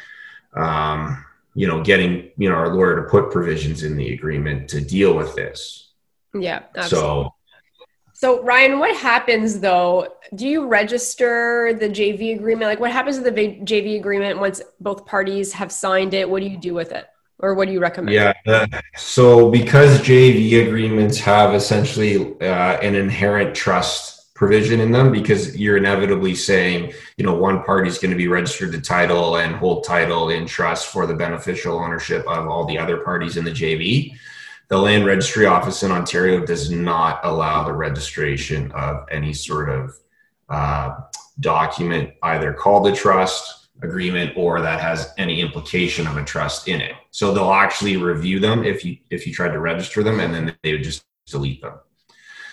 [0.55, 4.81] um, you know, getting, you know, our lawyer to put provisions in the agreement to
[4.81, 5.93] deal with this.
[6.33, 6.63] Yeah.
[6.75, 7.09] Absolutely.
[7.09, 7.35] So,
[8.25, 10.17] so Ryan, what happens though?
[10.35, 12.71] Do you register the JV agreement?
[12.71, 16.31] Like what happens to the JV agreement once both parties have signed it?
[16.31, 17.07] What do you do with it?
[17.41, 18.15] or what do you recommend?
[18.15, 18.33] Yeah.
[18.97, 25.77] So because JV agreements have essentially uh, an inherent trust provision in them, because you're
[25.77, 29.85] inevitably saying, you know, one party is going to be registered to title and hold
[29.85, 34.17] title in trust for the beneficial ownership of all the other parties in the JV.
[34.69, 39.95] The Land Registry Office in Ontario does not allow the registration of any sort of
[40.49, 40.97] uh,
[41.41, 46.81] document, either called a trust agreement or that has any implication of a trust in
[46.81, 46.95] it.
[47.11, 50.57] So they'll actually review them if you if you tried to register them, and then
[50.63, 51.75] they would just delete them.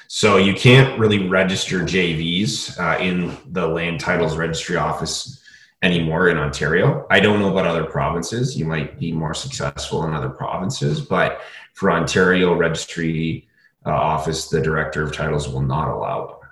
[0.07, 5.41] So you can't really register JVs uh, in the Land Titles Registry Office
[5.81, 7.07] anymore in Ontario.
[7.09, 8.57] I don't know about other provinces.
[8.57, 11.41] You might be more successful in other provinces, but
[11.81, 13.47] for Ontario Registry
[13.87, 16.49] uh, Office, the Director of Titles will not allow them.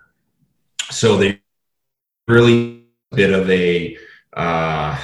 [0.89, 1.39] So they
[2.27, 3.95] really a bit of a
[4.33, 4.99] uh,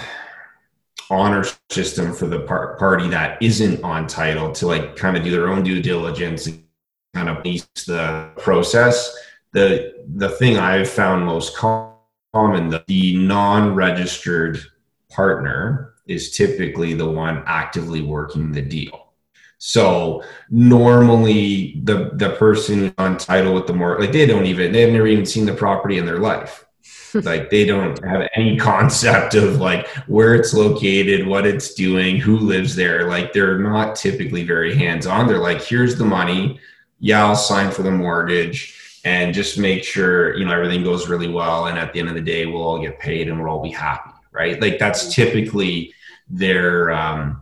[1.11, 5.30] honor system for the par- party that isn't on title to like kind of do
[5.30, 6.63] their own due diligence and
[7.13, 9.15] kind of piece the process.
[9.51, 14.57] The the thing I've found most common the, the non-registered
[15.11, 19.05] partner is typically the one actively working the deal.
[19.58, 24.91] So normally the the person on title with the more like they don't even they've
[24.91, 26.66] never even seen the property in their life
[27.24, 32.38] like they don't have any concept of like where it's located, what it's doing, who
[32.38, 33.08] lives there.
[33.08, 35.28] Like they're not typically very hands on.
[35.28, 36.60] They're like, here's the money.
[36.99, 41.30] Yeah, I'll sign for the mortgage and just make sure, you know, everything goes really
[41.30, 41.68] well.
[41.68, 43.72] And at the end of the day, we'll all get paid and we'll all be
[43.72, 44.12] happy.
[44.32, 44.60] Right.
[44.60, 45.93] Like that's typically
[46.28, 47.41] their, um,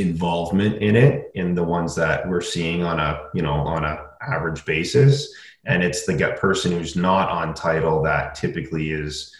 [0.00, 4.06] involvement in it in the ones that we're seeing on a you know on a
[4.20, 5.32] average basis.
[5.66, 9.34] And it's the get person who's not on title that typically is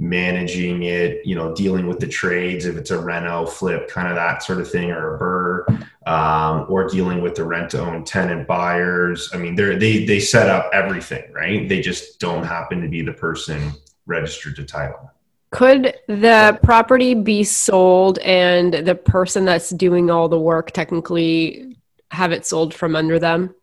[0.00, 4.14] managing it you know dealing with the trades if it's a reno flip kind of
[4.14, 8.04] that sort of thing or a BRRRR um, or dealing with the rent to own
[8.04, 9.28] tenant buyers.
[9.34, 11.68] I mean they're they they set up everything right?
[11.68, 13.72] They just don't happen to be the person
[14.06, 15.10] registered to title
[15.50, 21.76] could the property be sold and the person that's doing all the work technically
[22.10, 23.54] have it sold from under them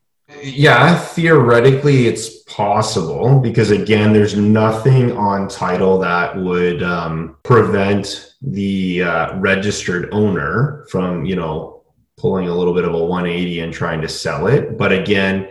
[0.42, 9.04] yeah, theoretically, it's possible because again, there's nothing on title that would um, prevent the
[9.04, 11.84] uh, registered owner from, you know,
[12.18, 14.78] pulling a little bit of a 180 and trying to sell it.
[14.78, 15.50] But again,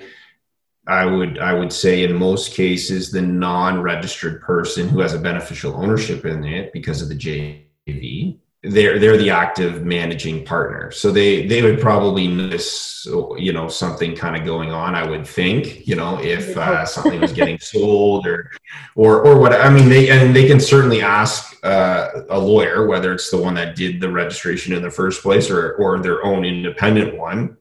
[0.86, 5.74] I would I would say in most cases, the non-registered person who has a beneficial
[5.74, 10.90] ownership in it because of the JV they're they're the active managing partner.
[10.90, 12.94] So they they would probably notice
[13.36, 17.20] you know something kind of going on i would think you know if uh, something
[17.20, 18.50] was getting sold or
[18.94, 23.12] or or what i mean they and they can certainly ask uh, a lawyer whether
[23.12, 26.44] it's the one that did the registration in the first place or or their own
[26.44, 27.56] independent one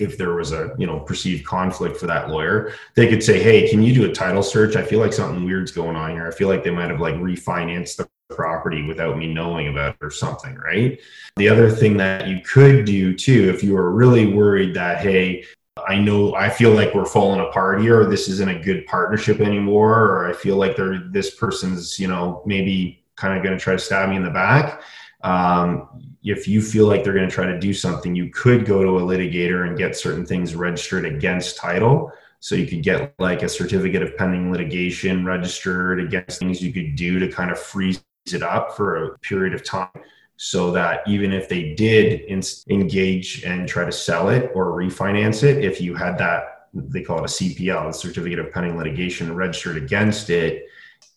[0.00, 3.68] if there was a you know perceived conflict for that lawyer they could say hey
[3.68, 4.76] can you do a title search?
[4.76, 6.26] I feel like something weird's going on here.
[6.26, 10.04] I feel like they might have like refinanced the property without me knowing about it
[10.04, 11.00] or something right?
[11.36, 15.44] The other thing that you could do too if you were really worried that hey
[15.88, 19.40] i know i feel like we're falling apart here or this isn't a good partnership
[19.40, 23.62] anymore or i feel like they're this person's you know maybe kind of going to
[23.62, 24.82] try to stab me in the back
[25.22, 28.82] um, if you feel like they're going to try to do something, you could go
[28.82, 32.10] to a litigator and get certain things registered against title.
[32.40, 36.96] So you could get like a certificate of pending litigation registered against things you could
[36.96, 38.02] do to kind of freeze
[38.32, 39.90] it up for a period of time
[40.36, 45.42] so that even if they did in- engage and try to sell it or refinance
[45.42, 49.34] it, if you had that, they call it a CPL, a certificate of pending litigation
[49.34, 50.64] registered against it,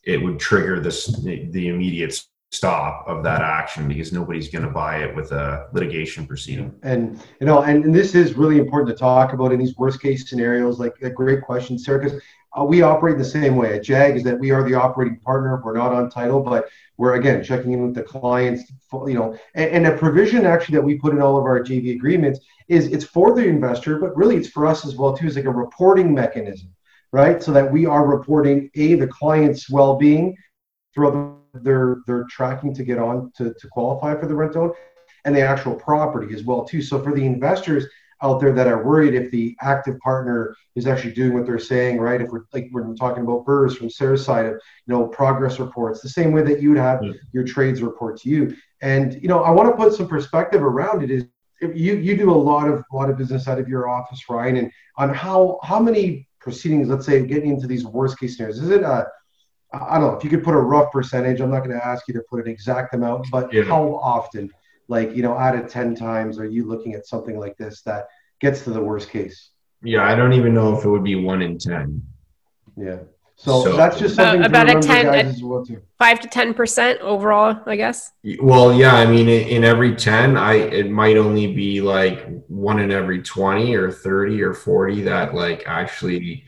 [0.03, 2.22] it would trigger this, the immediate
[2.52, 6.74] stop of that action because nobody's going to buy it with a litigation proceeding.
[6.82, 10.02] And you know, and, and this is really important to talk about in these worst
[10.02, 10.80] case scenarios.
[10.80, 12.22] Like a great question, Sarah, because
[12.58, 14.16] uh, we operate the same way at JAG.
[14.16, 15.62] Is that we are the operating partner.
[15.64, 18.72] We're not on title, but we're again checking in with the clients.
[18.93, 21.95] You know, and, and a provision actually that we put in all of our JV
[21.95, 22.39] agreements
[22.70, 25.28] is it's for the investor, but really it's for us as well too.
[25.28, 26.70] It's like a reporting mechanism,
[27.12, 27.43] right?
[27.43, 30.38] So that we are reporting a the client's well-being
[30.93, 34.72] throughout the they're they're tracking to get on to, to qualify for the rent own
[35.26, 36.82] and the actual property as well too.
[36.82, 37.86] So for the investors
[38.24, 41.99] out there that are worried if the active partner is actually doing what they're saying
[41.99, 42.22] right?
[42.22, 46.01] If we're like we're talking about BRRRRs from sarah's side of you know progress reports
[46.01, 47.12] the same way that you would have yeah.
[47.32, 48.55] your trades report to you.
[48.82, 51.26] And you know i want to put some perspective around it is
[51.62, 54.58] you you do a lot of a lot of business out of your office ryan
[54.58, 58.70] and on how how many proceedings let's say getting into these worst case scenarios is
[58.70, 59.08] it a
[59.74, 61.41] I don't know if you could put a rough percentage.
[61.41, 63.63] I'm not going to ask you to put an exact amount, but yeah.
[63.63, 64.49] how often?
[64.88, 68.07] Like you know out of 10 times are you looking at something like this that
[68.39, 69.49] gets to the worst case?
[69.84, 72.01] Yeah i don't even know if it would be one in 10
[72.80, 72.97] yeah.
[73.39, 75.63] So, so that's just something about, about a 10 well
[75.99, 78.11] five to 10 percent overall i guess?
[78.41, 82.91] Well yeah i mean in every 10 i it might only be like one in
[82.91, 86.45] every 20 or 30 or 40 that like actually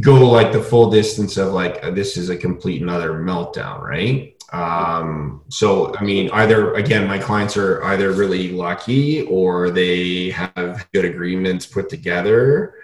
[0.00, 5.42] go like the full distance of like this is a complete another meltdown right um,
[5.48, 11.04] so, I mean, either again, my clients are either really lucky or they have good
[11.04, 12.74] agreements put together,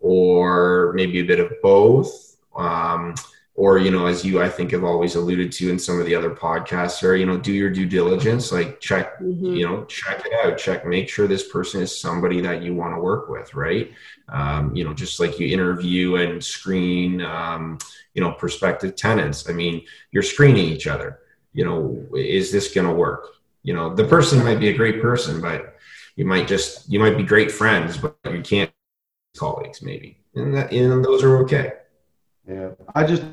[0.00, 2.36] or maybe a bit of both.
[2.56, 3.14] Um,
[3.60, 6.14] or you know, as you I think have always alluded to in some of the
[6.14, 9.54] other podcasts, or you know, do your due diligence, like check, mm-hmm.
[9.54, 12.94] you know, check it out, check, make sure this person is somebody that you want
[12.94, 13.92] to work with, right?
[14.28, 17.20] Um, you know, just like you interview and screen.
[17.20, 17.78] Um,
[18.14, 21.20] you know prospective tenants i mean you're screening each other
[21.52, 25.00] you know is this going to work you know the person might be a great
[25.00, 25.76] person but
[26.16, 28.70] you might just you might be great friends but you can't
[29.36, 31.72] colleagues maybe and that and those are okay
[32.48, 33.30] yeah i just like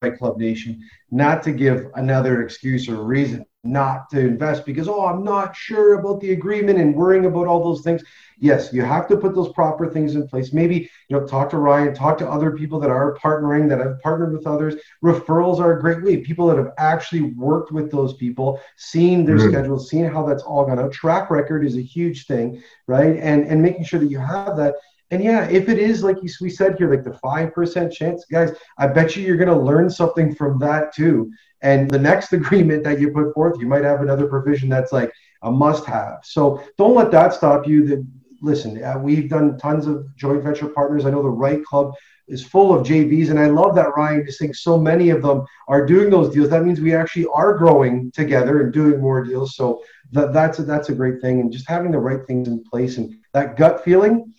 [0.00, 5.24] club nation not to give another excuse or reason not to invest because oh i'm
[5.24, 8.02] not sure about the agreement and worrying about all those things.
[8.38, 10.52] Yes you have to put those proper things in place.
[10.52, 14.00] Maybe you know talk to ryan talk to other people that are partnering that have
[14.02, 14.74] partnered with others.
[15.02, 16.18] Referrals are a great way.
[16.18, 19.50] People that have actually worked with those people seen their mm-hmm.
[19.50, 20.92] schedules seen how that's all gone out.
[20.92, 23.16] Track record is a huge thing right?
[23.16, 24.74] And and making sure that you have that
[25.14, 28.50] and yeah, if it is like we said here, like the five percent chance, guys,
[28.78, 31.30] I bet you you're going to learn something from that too.
[31.62, 35.12] And the next agreement that you put forth, you might have another provision that's like
[35.42, 36.18] a must-have.
[36.24, 37.86] So don't let that stop you.
[37.86, 38.04] That
[38.42, 41.06] listen, uh, we've done tons of joint venture partners.
[41.06, 41.94] I know the REITE Club
[42.26, 45.46] is full of JVs, and I love that Ryan is saying so many of them
[45.68, 46.48] are doing those deals.
[46.48, 49.54] That means we actually are growing together and doing more deals.
[49.54, 52.64] So that, that's a, that's a great thing, and just having the right things in
[52.64, 54.33] place and that gut feeling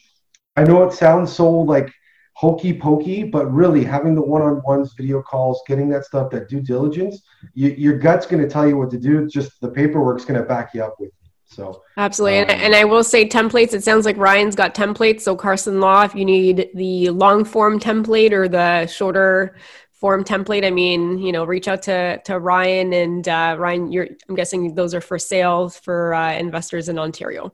[0.56, 1.91] I know it sounds so like
[2.34, 6.49] hokey pokey, but really having the one on ones, video calls, getting that stuff, that
[6.49, 7.22] due diligence,
[7.53, 9.28] you, your gut's going to tell you what to do.
[9.28, 11.12] Just the paperwork's going to back you up with.
[11.47, 13.74] So absolutely, um, and, and, I will say templates.
[13.74, 15.22] It sounds like Ryan's got templates.
[15.22, 19.56] So Carson Law, if you need the long form template or the shorter
[19.91, 23.91] form template, I mean, you know, reach out to to Ryan and uh, Ryan.
[23.91, 27.53] You're, I'm guessing those are for sales for uh, investors in Ontario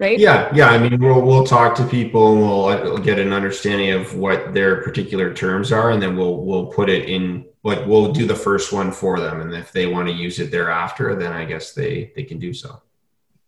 [0.00, 0.18] right?
[0.18, 0.68] Yeah, yeah.
[0.68, 4.54] I mean, we'll we'll talk to people and we'll uh, get an understanding of what
[4.54, 7.46] their particular terms are, and then we'll we'll put it in.
[7.62, 10.50] Like we'll do the first one for them, and if they want to use it
[10.50, 12.80] thereafter, then I guess they they can do so.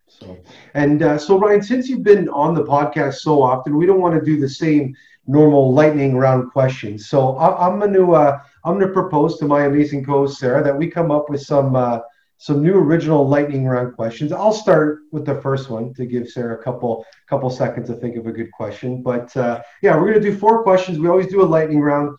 [0.07, 0.38] So,
[0.74, 4.14] and uh, so Ryan, since you've been on the podcast so often, we don't want
[4.14, 4.94] to do the same
[5.26, 7.09] normal lightning round questions.
[7.09, 10.62] So I, am going to uh, I'm going to propose to my amazing co-host Sarah
[10.62, 11.74] that we come up with some.
[11.74, 12.00] Uh,
[12.43, 14.32] some new original lightning round questions.
[14.32, 18.16] I'll start with the first one to give Sarah a couple couple seconds to think
[18.16, 19.01] of a good question.
[19.01, 20.99] But uh, yeah, we're to do four questions.
[20.99, 22.18] We always do a lightning round.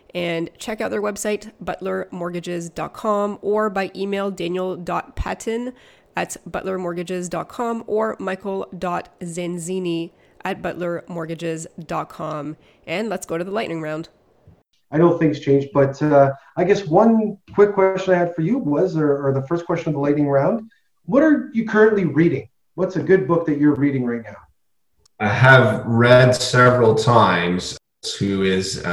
[0.13, 5.73] and check out their website, butlermortgages.com, or by email, daniel.patton
[6.15, 10.11] at butlermortgages.com or michael.zanzini
[10.43, 12.57] at butlermortgages.com.
[12.87, 14.09] And let's go to the lightning round.
[14.93, 18.57] I know things change, but uh, I guess one quick question I had for you
[18.57, 20.69] was, or, or the first question of the lightning round,
[21.05, 22.49] what are you currently reading?
[22.75, 24.35] What's a good book that you're reading right now?
[25.19, 27.77] I have read several times
[28.17, 28.89] who is uh,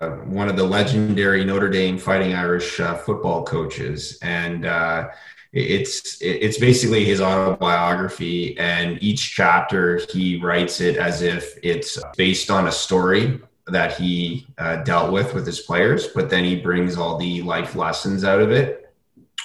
[0.00, 5.08] uh, one of the legendary Notre Dame Fighting Irish uh, football coaches, and uh,
[5.52, 8.58] it's it's basically his autobiography.
[8.58, 14.48] And each chapter he writes it as if it's based on a story that he
[14.58, 18.40] uh, dealt with with his players, but then he brings all the life lessons out
[18.40, 18.81] of it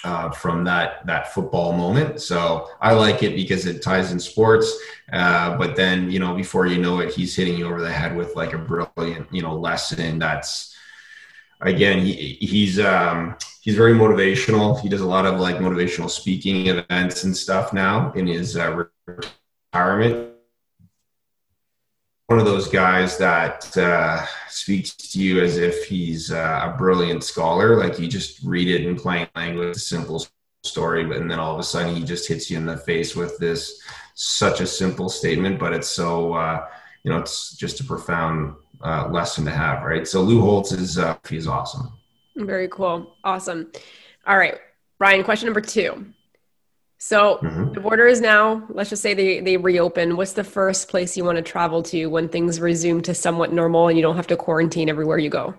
[0.04, 2.22] uh, from that that football moment.
[2.22, 4.76] So I like it because it ties in sports.
[5.12, 8.16] Uh, but then you know before you know it, he's hitting you over the head
[8.16, 10.20] with like a brilliant you know lesson.
[10.20, 10.76] That's
[11.62, 14.80] again he, he's um, he's very motivational.
[14.80, 18.86] He does a lot of like motivational speaking events and stuff now in his uh,
[19.74, 20.37] retirement
[22.28, 27.24] one of those guys that uh, speaks to you as if he's uh, a brilliant
[27.24, 27.78] scholar.
[27.78, 30.26] Like you just read it in plain language, simple
[30.64, 33.16] story, but and then all of a sudden he just hits you in the face
[33.16, 33.82] with this
[34.14, 36.68] such a simple statement, but it's so uh,
[37.04, 40.06] you know it's just a profound uh, lesson to have, right?
[40.06, 41.94] So Lou Holtz is uh, he's awesome.
[42.36, 43.72] Very cool, awesome.
[44.26, 44.60] All right,
[45.00, 45.24] Ryan.
[45.24, 46.08] Question number two.
[46.98, 47.74] So mm-hmm.
[47.74, 48.66] the border is now.
[48.70, 50.18] Let's just say they they reopen.
[50.18, 53.88] What's the first place you want to travel to when things resume to somewhat normal
[53.88, 55.54] and you don't have to quarantine everywhere you go?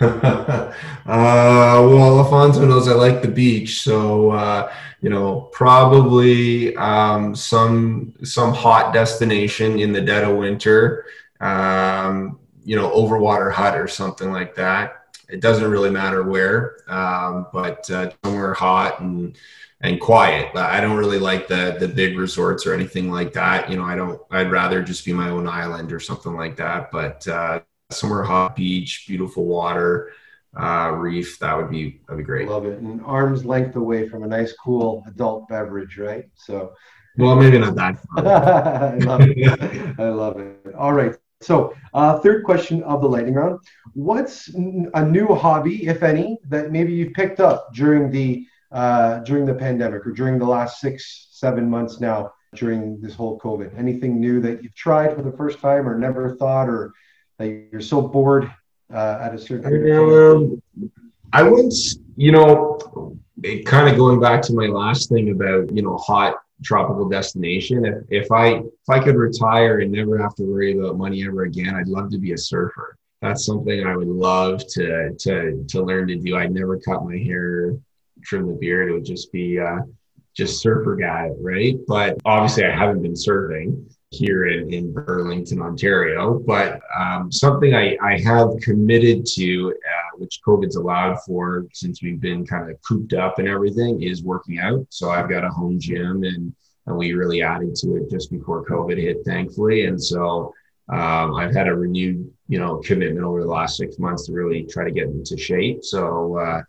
[0.00, 0.72] uh,
[1.04, 4.72] well, Alfonso knows I like the beach, so uh,
[5.02, 11.04] you know probably um, some some hot destination in the dead of winter.
[11.40, 14.99] Um, you know, overwater hut or something like that.
[15.30, 19.36] It doesn't really matter where, um, but uh, somewhere hot and
[19.82, 20.54] and quiet.
[20.54, 23.70] I don't really like the the big resorts or anything like that.
[23.70, 24.20] You know, I don't.
[24.30, 26.90] I'd rather just be my own island or something like that.
[26.90, 27.60] But uh,
[27.90, 30.12] somewhere hot beach, beautiful water,
[30.58, 31.38] uh, reef.
[31.38, 32.48] That would be that'd be great.
[32.48, 32.78] Love it.
[32.78, 36.28] And arm's length away from a nice, cool adult beverage, right?
[36.34, 36.74] So.
[37.16, 37.98] Well, maybe not that.
[38.16, 39.98] I love it.
[39.98, 40.74] I love it.
[40.76, 41.16] All right.
[41.42, 43.60] So, uh, third question of the lightning round:
[43.94, 49.46] What's a new hobby, if any, that maybe you've picked up during the uh, during
[49.46, 53.78] the pandemic or during the last six, seven months now during this whole COVID?
[53.78, 56.92] Anything new that you've tried for the first time or never thought, or
[57.38, 58.52] that you're so bored
[58.92, 60.62] uh, at a certain um,
[61.32, 61.74] I wouldn't,
[62.16, 63.16] you know,
[63.64, 67.84] kind of going back to my last thing about, you know, hot tropical destination.
[67.84, 71.42] If, if I if I could retire and never have to worry about money ever
[71.42, 72.96] again, I'd love to be a surfer.
[73.22, 76.36] That's something I would love to to to learn to do.
[76.36, 77.76] I'd never cut my hair,
[78.22, 78.90] trim the beard.
[78.90, 79.80] It would just be uh,
[80.34, 81.76] just surfer guy, right?
[81.86, 86.38] But obviously, I haven't been surfing here in, in Burlington, Ontario.
[86.38, 92.20] But um, something I, I have committed to, uh, which COVID's allowed for since we've
[92.20, 94.86] been kind of cooped up and everything, is working out.
[94.90, 96.54] So I've got a home gym and,
[96.86, 99.86] and we really added to it just before COVID hit, thankfully.
[99.86, 100.52] And so
[100.90, 104.64] um, I've had a renewed, you know, commitment over the last six months to really
[104.64, 105.84] try to get into shape.
[105.84, 106.62] So, uh,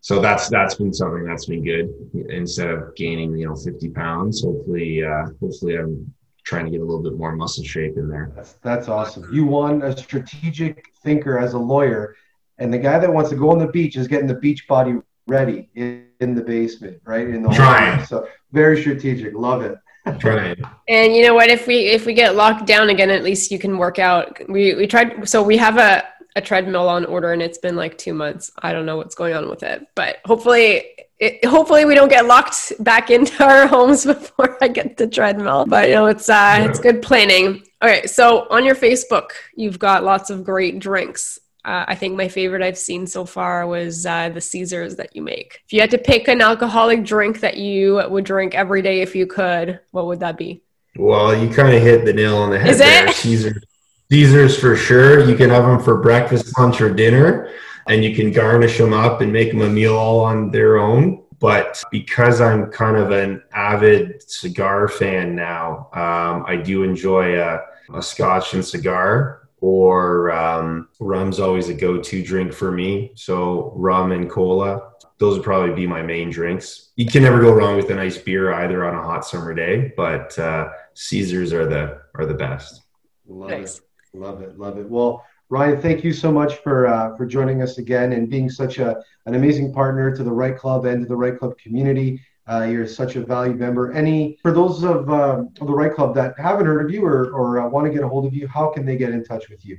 [0.00, 1.88] so that's that's been something that's been good.
[2.28, 6.12] Instead of gaining, you know, 50 pounds, hopefully, uh, hopefully I'm
[6.44, 8.32] trying to get a little bit more muscle shape in there.
[8.34, 9.32] That's, that's awesome.
[9.32, 12.16] You won a strategic thinker as a lawyer,
[12.62, 14.94] and the guy that wants to go on the beach is getting the beach body
[15.26, 17.28] ready in, in the basement, right?
[17.28, 18.04] In the trying.
[18.06, 19.34] So very strategic.
[19.34, 19.76] Love it.
[20.20, 20.62] trying.
[20.88, 21.48] And you know what?
[21.48, 24.38] If we if we get locked down again, at least you can work out.
[24.48, 25.28] We we tried.
[25.28, 26.04] So we have a
[26.34, 28.50] a treadmill on order, and it's been like two months.
[28.60, 30.84] I don't know what's going on with it, but hopefully
[31.18, 35.66] it, hopefully we don't get locked back into our homes before I get the treadmill.
[35.66, 36.64] But you know, it's uh, yeah.
[36.64, 37.62] it's good planning.
[37.80, 41.38] All right, so on your Facebook, you've got lots of great drinks.
[41.64, 45.22] Uh, I think my favorite I've seen so far was uh, the Caesars that you
[45.22, 45.60] make.
[45.64, 49.14] If you had to pick an alcoholic drink that you would drink every day if
[49.14, 50.62] you could, what would that be?
[50.96, 53.08] Well, you kind of hit the nail on the head Is there.
[53.08, 53.14] It?
[53.14, 53.64] Caesars,
[54.10, 55.24] Caesars for sure.
[55.24, 57.52] You can have them for breakfast, lunch, or dinner
[57.86, 61.22] and you can garnish them up and make them a meal all on their own.
[61.38, 67.60] But because I'm kind of an avid cigar fan now, um, I do enjoy a,
[67.92, 73.12] a scotch and cigar, or um, rum's always a go to drink for me.
[73.14, 76.90] So, rum and cola, those would probably be my main drinks.
[76.96, 79.92] You can never go wrong with a nice beer either on a hot summer day,
[79.96, 82.82] but uh, Caesars are the are the best.
[83.24, 83.78] Love nice.
[83.78, 83.84] it.
[84.18, 84.58] Love it.
[84.58, 84.90] Love it.
[84.90, 88.80] Well, Ryan, thank you so much for uh, for joining us again and being such
[88.80, 88.96] a
[89.26, 92.20] an amazing partner to the REITE Club and to the REITE Club community.
[92.46, 93.90] Uh, you're such a valued member.
[93.92, 97.60] Any for those of, uh, the REITE Club that haven't heard of you or, or
[97.60, 99.64] uh, want to get a hold of you, how can they get in touch with
[99.64, 99.78] you?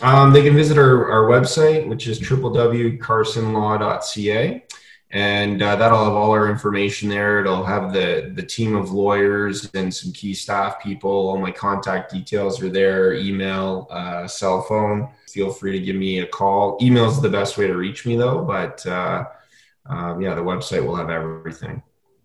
[0.00, 4.62] Um, they can visit our, our website, which is www.carsonlaw.ca
[5.12, 7.40] and uh, that'll have all our information there.
[7.40, 11.10] It'll have the the team of lawyers and some key staff people.
[11.10, 15.10] All my contact details are there: email, uh, cell phone.
[15.28, 16.78] Feel free to give me a call.
[16.80, 18.42] Email is the best way to reach me, though.
[18.42, 19.26] But uh,
[19.86, 21.82] um, yeah, the website will have everything.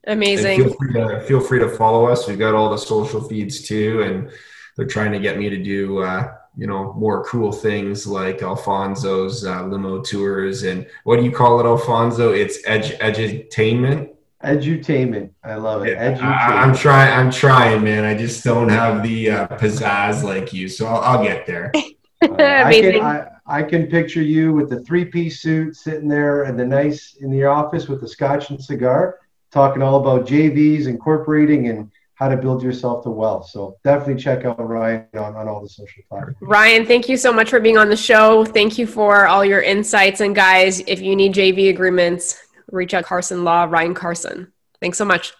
[0.07, 0.63] Amazing.
[0.63, 2.27] Feel free to feel free to follow us.
[2.27, 4.31] We've got all the social feeds too, and
[4.75, 9.45] they're trying to get me to do uh, you know more cool things like Alfonso's
[9.45, 12.31] uh, limo tours and what do you call it, Alfonso?
[12.31, 14.13] It's edge edutainment.
[14.43, 15.97] Edutainment, I love it.
[15.97, 16.21] Edutainment.
[16.21, 17.13] I, am trying.
[17.13, 18.05] I'm trying, man.
[18.05, 21.71] I just don't have the uh, pizzazz like you, so I'll, I'll get there.
[22.19, 22.33] Uh,
[22.65, 26.65] I, can, I, I, can picture you with the three-piece suit, sitting there in the
[26.65, 29.19] nice in the office with the scotch and cigar,
[29.51, 33.47] talking all about JVs, incorporating, and how to build yourself to wealth.
[33.49, 36.37] So definitely check out Ryan on, on all the social platforms.
[36.41, 38.43] Ryan, thank you so much for being on the show.
[38.43, 40.19] Thank you for all your insights.
[40.19, 42.41] And guys, if you need JV agreements,
[42.71, 44.51] reach out Carson Law, Ryan Carson.
[44.81, 45.33] Thanks so much.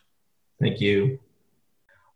[0.60, 1.20] Thank you.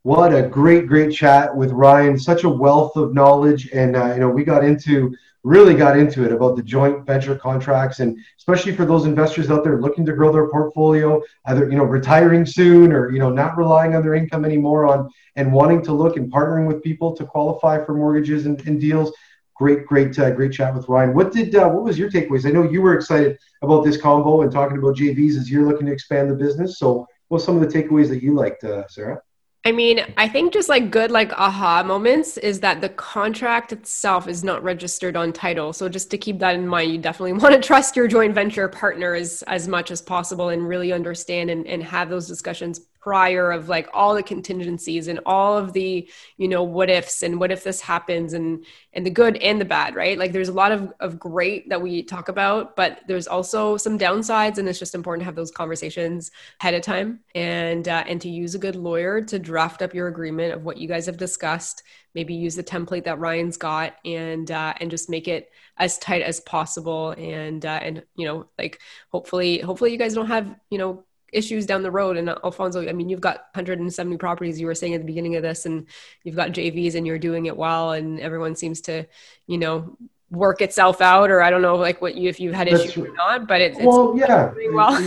[0.03, 2.17] What a great, great chat with Ryan.
[2.17, 6.23] Such a wealth of knowledge, and uh, you know, we got into really got into
[6.23, 10.13] it about the joint venture contracts, and especially for those investors out there looking to
[10.13, 14.13] grow their portfolio, either you know retiring soon or you know not relying on their
[14.13, 18.45] income anymore on and wanting to look and partnering with people to qualify for mortgages
[18.45, 19.11] and, and deals.
[19.55, 21.13] Great, great, uh, great chat with Ryan.
[21.13, 22.45] What did uh, what was your takeaways?
[22.45, 25.87] I know you were excited about this combo and talking about JVs as you're looking
[25.87, 26.79] to expand the business.
[26.79, 29.21] So, what some of the takeaways that you liked, uh, Sarah?
[29.63, 34.27] I mean, I think just like good like aha moments is that the contract itself
[34.27, 35.71] is not registered on title.
[35.71, 38.67] So just to keep that in mind, you definitely want to trust your joint venture
[38.67, 43.67] partners as much as possible and really understand and, and have those discussions prior of
[43.67, 47.63] like all the contingencies and all of the you know what ifs and what if
[47.63, 50.17] this happens and and the good and the bad right?
[50.17, 53.97] Like there's a lot of, of great that we talk about but there's also some
[53.97, 56.31] downsides and it's just important to have those conversations
[56.61, 60.07] ahead of time and uh, and to use a good lawyer to draft up your
[60.07, 61.83] agreement of what you guys have discussed
[62.13, 66.21] maybe use the template that ryan's got and uh, and just make it as tight
[66.21, 68.79] as possible and uh, and you know like
[69.11, 72.17] hopefully hopefully you guys don't have you know issues down the road.
[72.17, 75.43] And Alfonso, I mean, you've got 170 properties you were saying at the beginning of
[75.43, 75.87] this, and
[76.23, 79.05] you've got JVs and you're doing it well, and everyone seems to,
[79.47, 79.97] you know,
[80.31, 83.13] work itself out or i don't know like what you if you've had issues or
[83.15, 84.49] not but it's, well yeah.
[84.71, 85.01] well.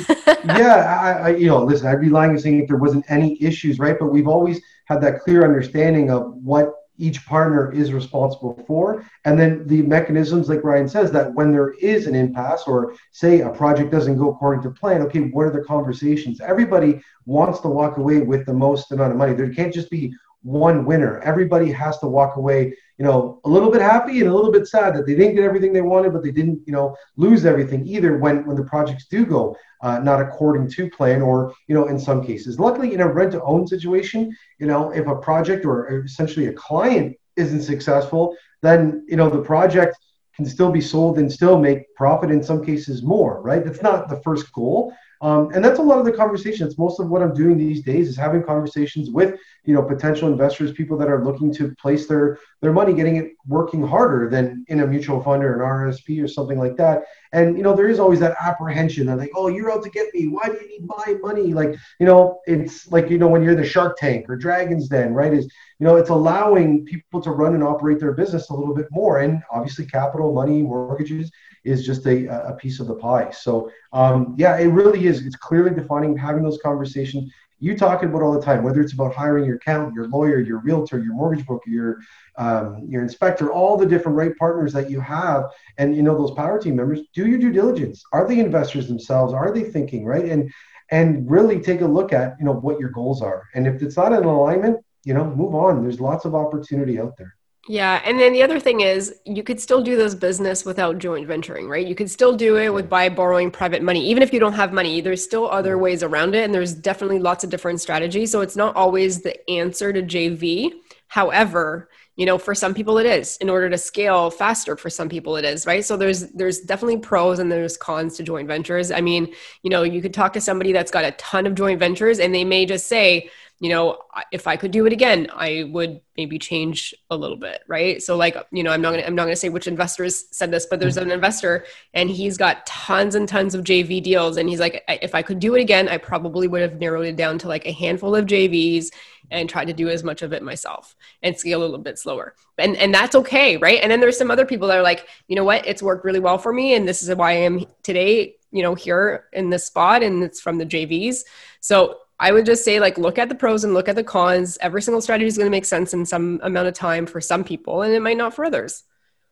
[0.44, 3.78] yeah I, I, you know listen i'd be lying saying if there wasn't any issues
[3.78, 3.96] right?
[3.98, 9.04] But we've always had that clear understanding of what each partner is responsible for.
[9.24, 13.40] And then the mechanisms, like Ryan says, that when there is an impasse or say
[13.40, 16.40] a project doesn't go according to plan, okay, what are the conversations?
[16.40, 19.34] Everybody wants to walk away with the most amount of money.
[19.34, 20.14] There can't just be
[20.44, 21.20] one winner.
[21.20, 24.68] Everybody has to walk away, you know, a little bit happy and a little bit
[24.68, 27.86] sad that they didn't get everything they wanted, but they didn't, you know, lose everything
[27.86, 31.86] either when when the projects do go uh, not according to plan, or you know,
[31.88, 32.60] in some cases.
[32.60, 37.62] Luckily, in a rent-to-own situation, you know, if a project or essentially a client isn't
[37.62, 39.96] successful, then you know the project
[40.34, 44.08] can still be sold and still make profit in some cases more right that's not
[44.08, 44.92] the first goal
[45.24, 46.76] um, and that's a lot of the conversations.
[46.76, 50.72] Most of what I'm doing these days is having conversations with, you know, potential investors,
[50.72, 54.80] people that are looking to place their their money, getting it working harder than in
[54.80, 57.04] a mutual fund or an RSP or something like that.
[57.34, 60.14] And you know, there is always that apprehension of like, oh, you're out to get
[60.14, 60.28] me.
[60.28, 61.52] Why do you need my money?
[61.52, 65.12] Like, you know, it's like you know when you're the Shark Tank or Dragon's Den,
[65.12, 65.34] right?
[65.34, 65.44] Is
[65.78, 69.18] you know, it's allowing people to run and operate their business a little bit more,
[69.18, 71.30] and obviously, capital, money, mortgages
[71.64, 73.30] is just a, a piece of the pie.
[73.30, 75.26] So um, yeah, it really is.
[75.26, 77.32] It's clearly defining having those conversations.
[77.58, 80.58] You talk about all the time, whether it's about hiring your accountant, your lawyer, your
[80.58, 81.98] realtor, your mortgage broker, your
[82.36, 85.44] um, your inspector, all the different right partners that you have,
[85.78, 87.00] and you know those power team members.
[87.14, 88.02] Do your due diligence.
[88.12, 89.32] Are they investors themselves?
[89.32, 90.24] Are they thinking right?
[90.24, 90.52] And
[90.90, 93.44] and really take a look at you know what your goals are.
[93.54, 95.82] And if it's not in alignment, you know, move on.
[95.82, 97.36] There's lots of opportunity out there.
[97.66, 101.26] Yeah, and then the other thing is you could still do this business without joint
[101.26, 101.86] venturing, right?
[101.86, 104.06] You could still do it with by borrowing private money.
[104.06, 107.20] Even if you don't have money, there's still other ways around it and there's definitely
[107.20, 108.30] lots of different strategies.
[108.30, 110.72] So it's not always the answer to JV.
[111.08, 113.38] However, you know, for some people it is.
[113.38, 115.84] In order to scale faster for some people it is, right?
[115.84, 118.90] So there's there's definitely pros and there's cons to joint ventures.
[118.90, 121.78] I mean, you know, you could talk to somebody that's got a ton of joint
[121.80, 123.98] ventures and they may just say, you know,
[124.32, 128.02] if I could do it again, I would maybe change a little bit, right?
[128.02, 130.66] So like, you know, I'm not gonna I'm not gonna say which investors said this,
[130.66, 131.06] but there's mm-hmm.
[131.10, 135.14] an investor and he's got tons and tons of JV deals, and he's like, if
[135.14, 137.72] I could do it again, I probably would have narrowed it down to like a
[137.72, 138.88] handful of JVs
[139.30, 142.34] and tried to do as much of it myself and scale a little bit slower.
[142.58, 143.80] And and that's okay, right?
[143.80, 146.20] And then there's some other people that are like, you know what, it's worked really
[146.20, 149.64] well for me, and this is why I am today, you know, here in this
[149.64, 151.20] spot, and it's from the JVs.
[151.60, 154.56] So I would just say like look at the pros and look at the cons.
[154.60, 157.44] Every single strategy is going to make sense in some amount of time for some
[157.44, 158.84] people, and it might not for others.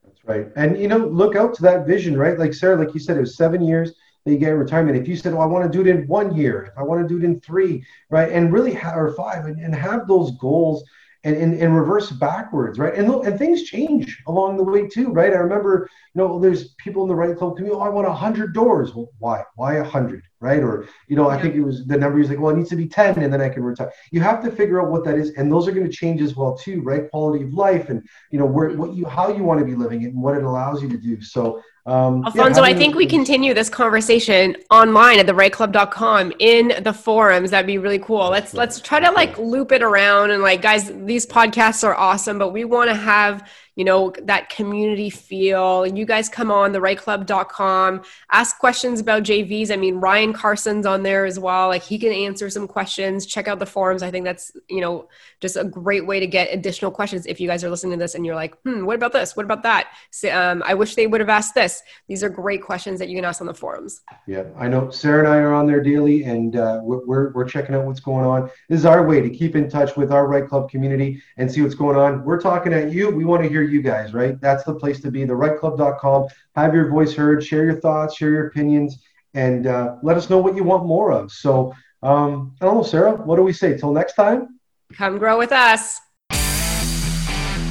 [0.05, 0.49] That's right.
[0.57, 2.39] And you know, look out to that vision, right?
[2.39, 3.93] Like Sarah, like you said, it was seven years
[4.25, 4.97] that you get retirement.
[4.97, 7.03] If you said, "Well, I want to do it in one year," if I want
[7.03, 10.33] to do it in three, right, and really have or five, and, and have those
[10.39, 10.85] goals
[11.25, 12.95] and, and, and reverse backwards, right?
[12.95, 15.33] And look, and things change along the way too, right?
[15.33, 18.09] I remember, you know, there's people in the REITE Club to me, oh, I want
[18.09, 18.95] hundred doors.
[18.95, 19.45] Well, why?
[19.55, 20.63] Why hundred, right?
[20.63, 22.19] Or you know, I think it was the number.
[22.19, 23.93] He's like, well, it needs to be ten, and then I can retire.
[24.11, 26.37] You have to figure out what that is, and those are going to change as
[26.37, 27.09] well too, right?
[27.11, 28.79] Quality of life, and you know, where mm-hmm.
[28.79, 30.99] what you how you want to be living it, and what it allows you to
[30.99, 31.23] do.
[31.23, 36.75] So um, Alfonso, yeah, I think we continue this conversation online at the therightclub.com in
[36.85, 37.51] the forums.
[37.51, 38.31] That'd be really cool.
[38.31, 42.39] Let's let's try to like loop it around and like guys, these podcasts are awesome,
[42.39, 45.87] but we want to have you know, that community feel.
[45.87, 49.71] You guys come on the rightclub.com, ask questions about JVs.
[49.71, 51.69] I mean, Ryan Carson's on there as well.
[51.69, 53.25] Like he can answer some questions.
[53.25, 54.03] Check out the forums.
[54.03, 55.09] I think that's, you know,
[55.41, 58.15] just a great way to get additional questions if you guys are listening to this
[58.15, 59.37] and you're like, hmm, what about this?
[59.37, 59.89] What about that?
[60.11, 61.72] So, um, I wish they would have asked this.
[62.09, 64.03] These are great questions that you can ask on the forums.
[64.27, 67.75] Yeah, I know Sarah and I are on there daily and uh, we're, we're checking
[67.75, 68.51] out what's going on.
[68.69, 71.63] This is our way to keep in touch with our REITE Club community and see
[71.63, 72.25] what's going on.
[72.25, 73.11] We're talking at you.
[73.11, 74.41] We want to hear you guys, right?
[74.41, 76.29] That's the place to be, The therightclub.com.
[76.57, 79.03] Have your voice heard, share your thoughts, share your opinions,
[79.35, 81.33] and uh, let us know what you want more of.
[81.33, 83.77] So, um, I don't know, Sarah, what do we say?
[83.79, 84.59] Till next time?
[84.93, 86.01] Come grow with us.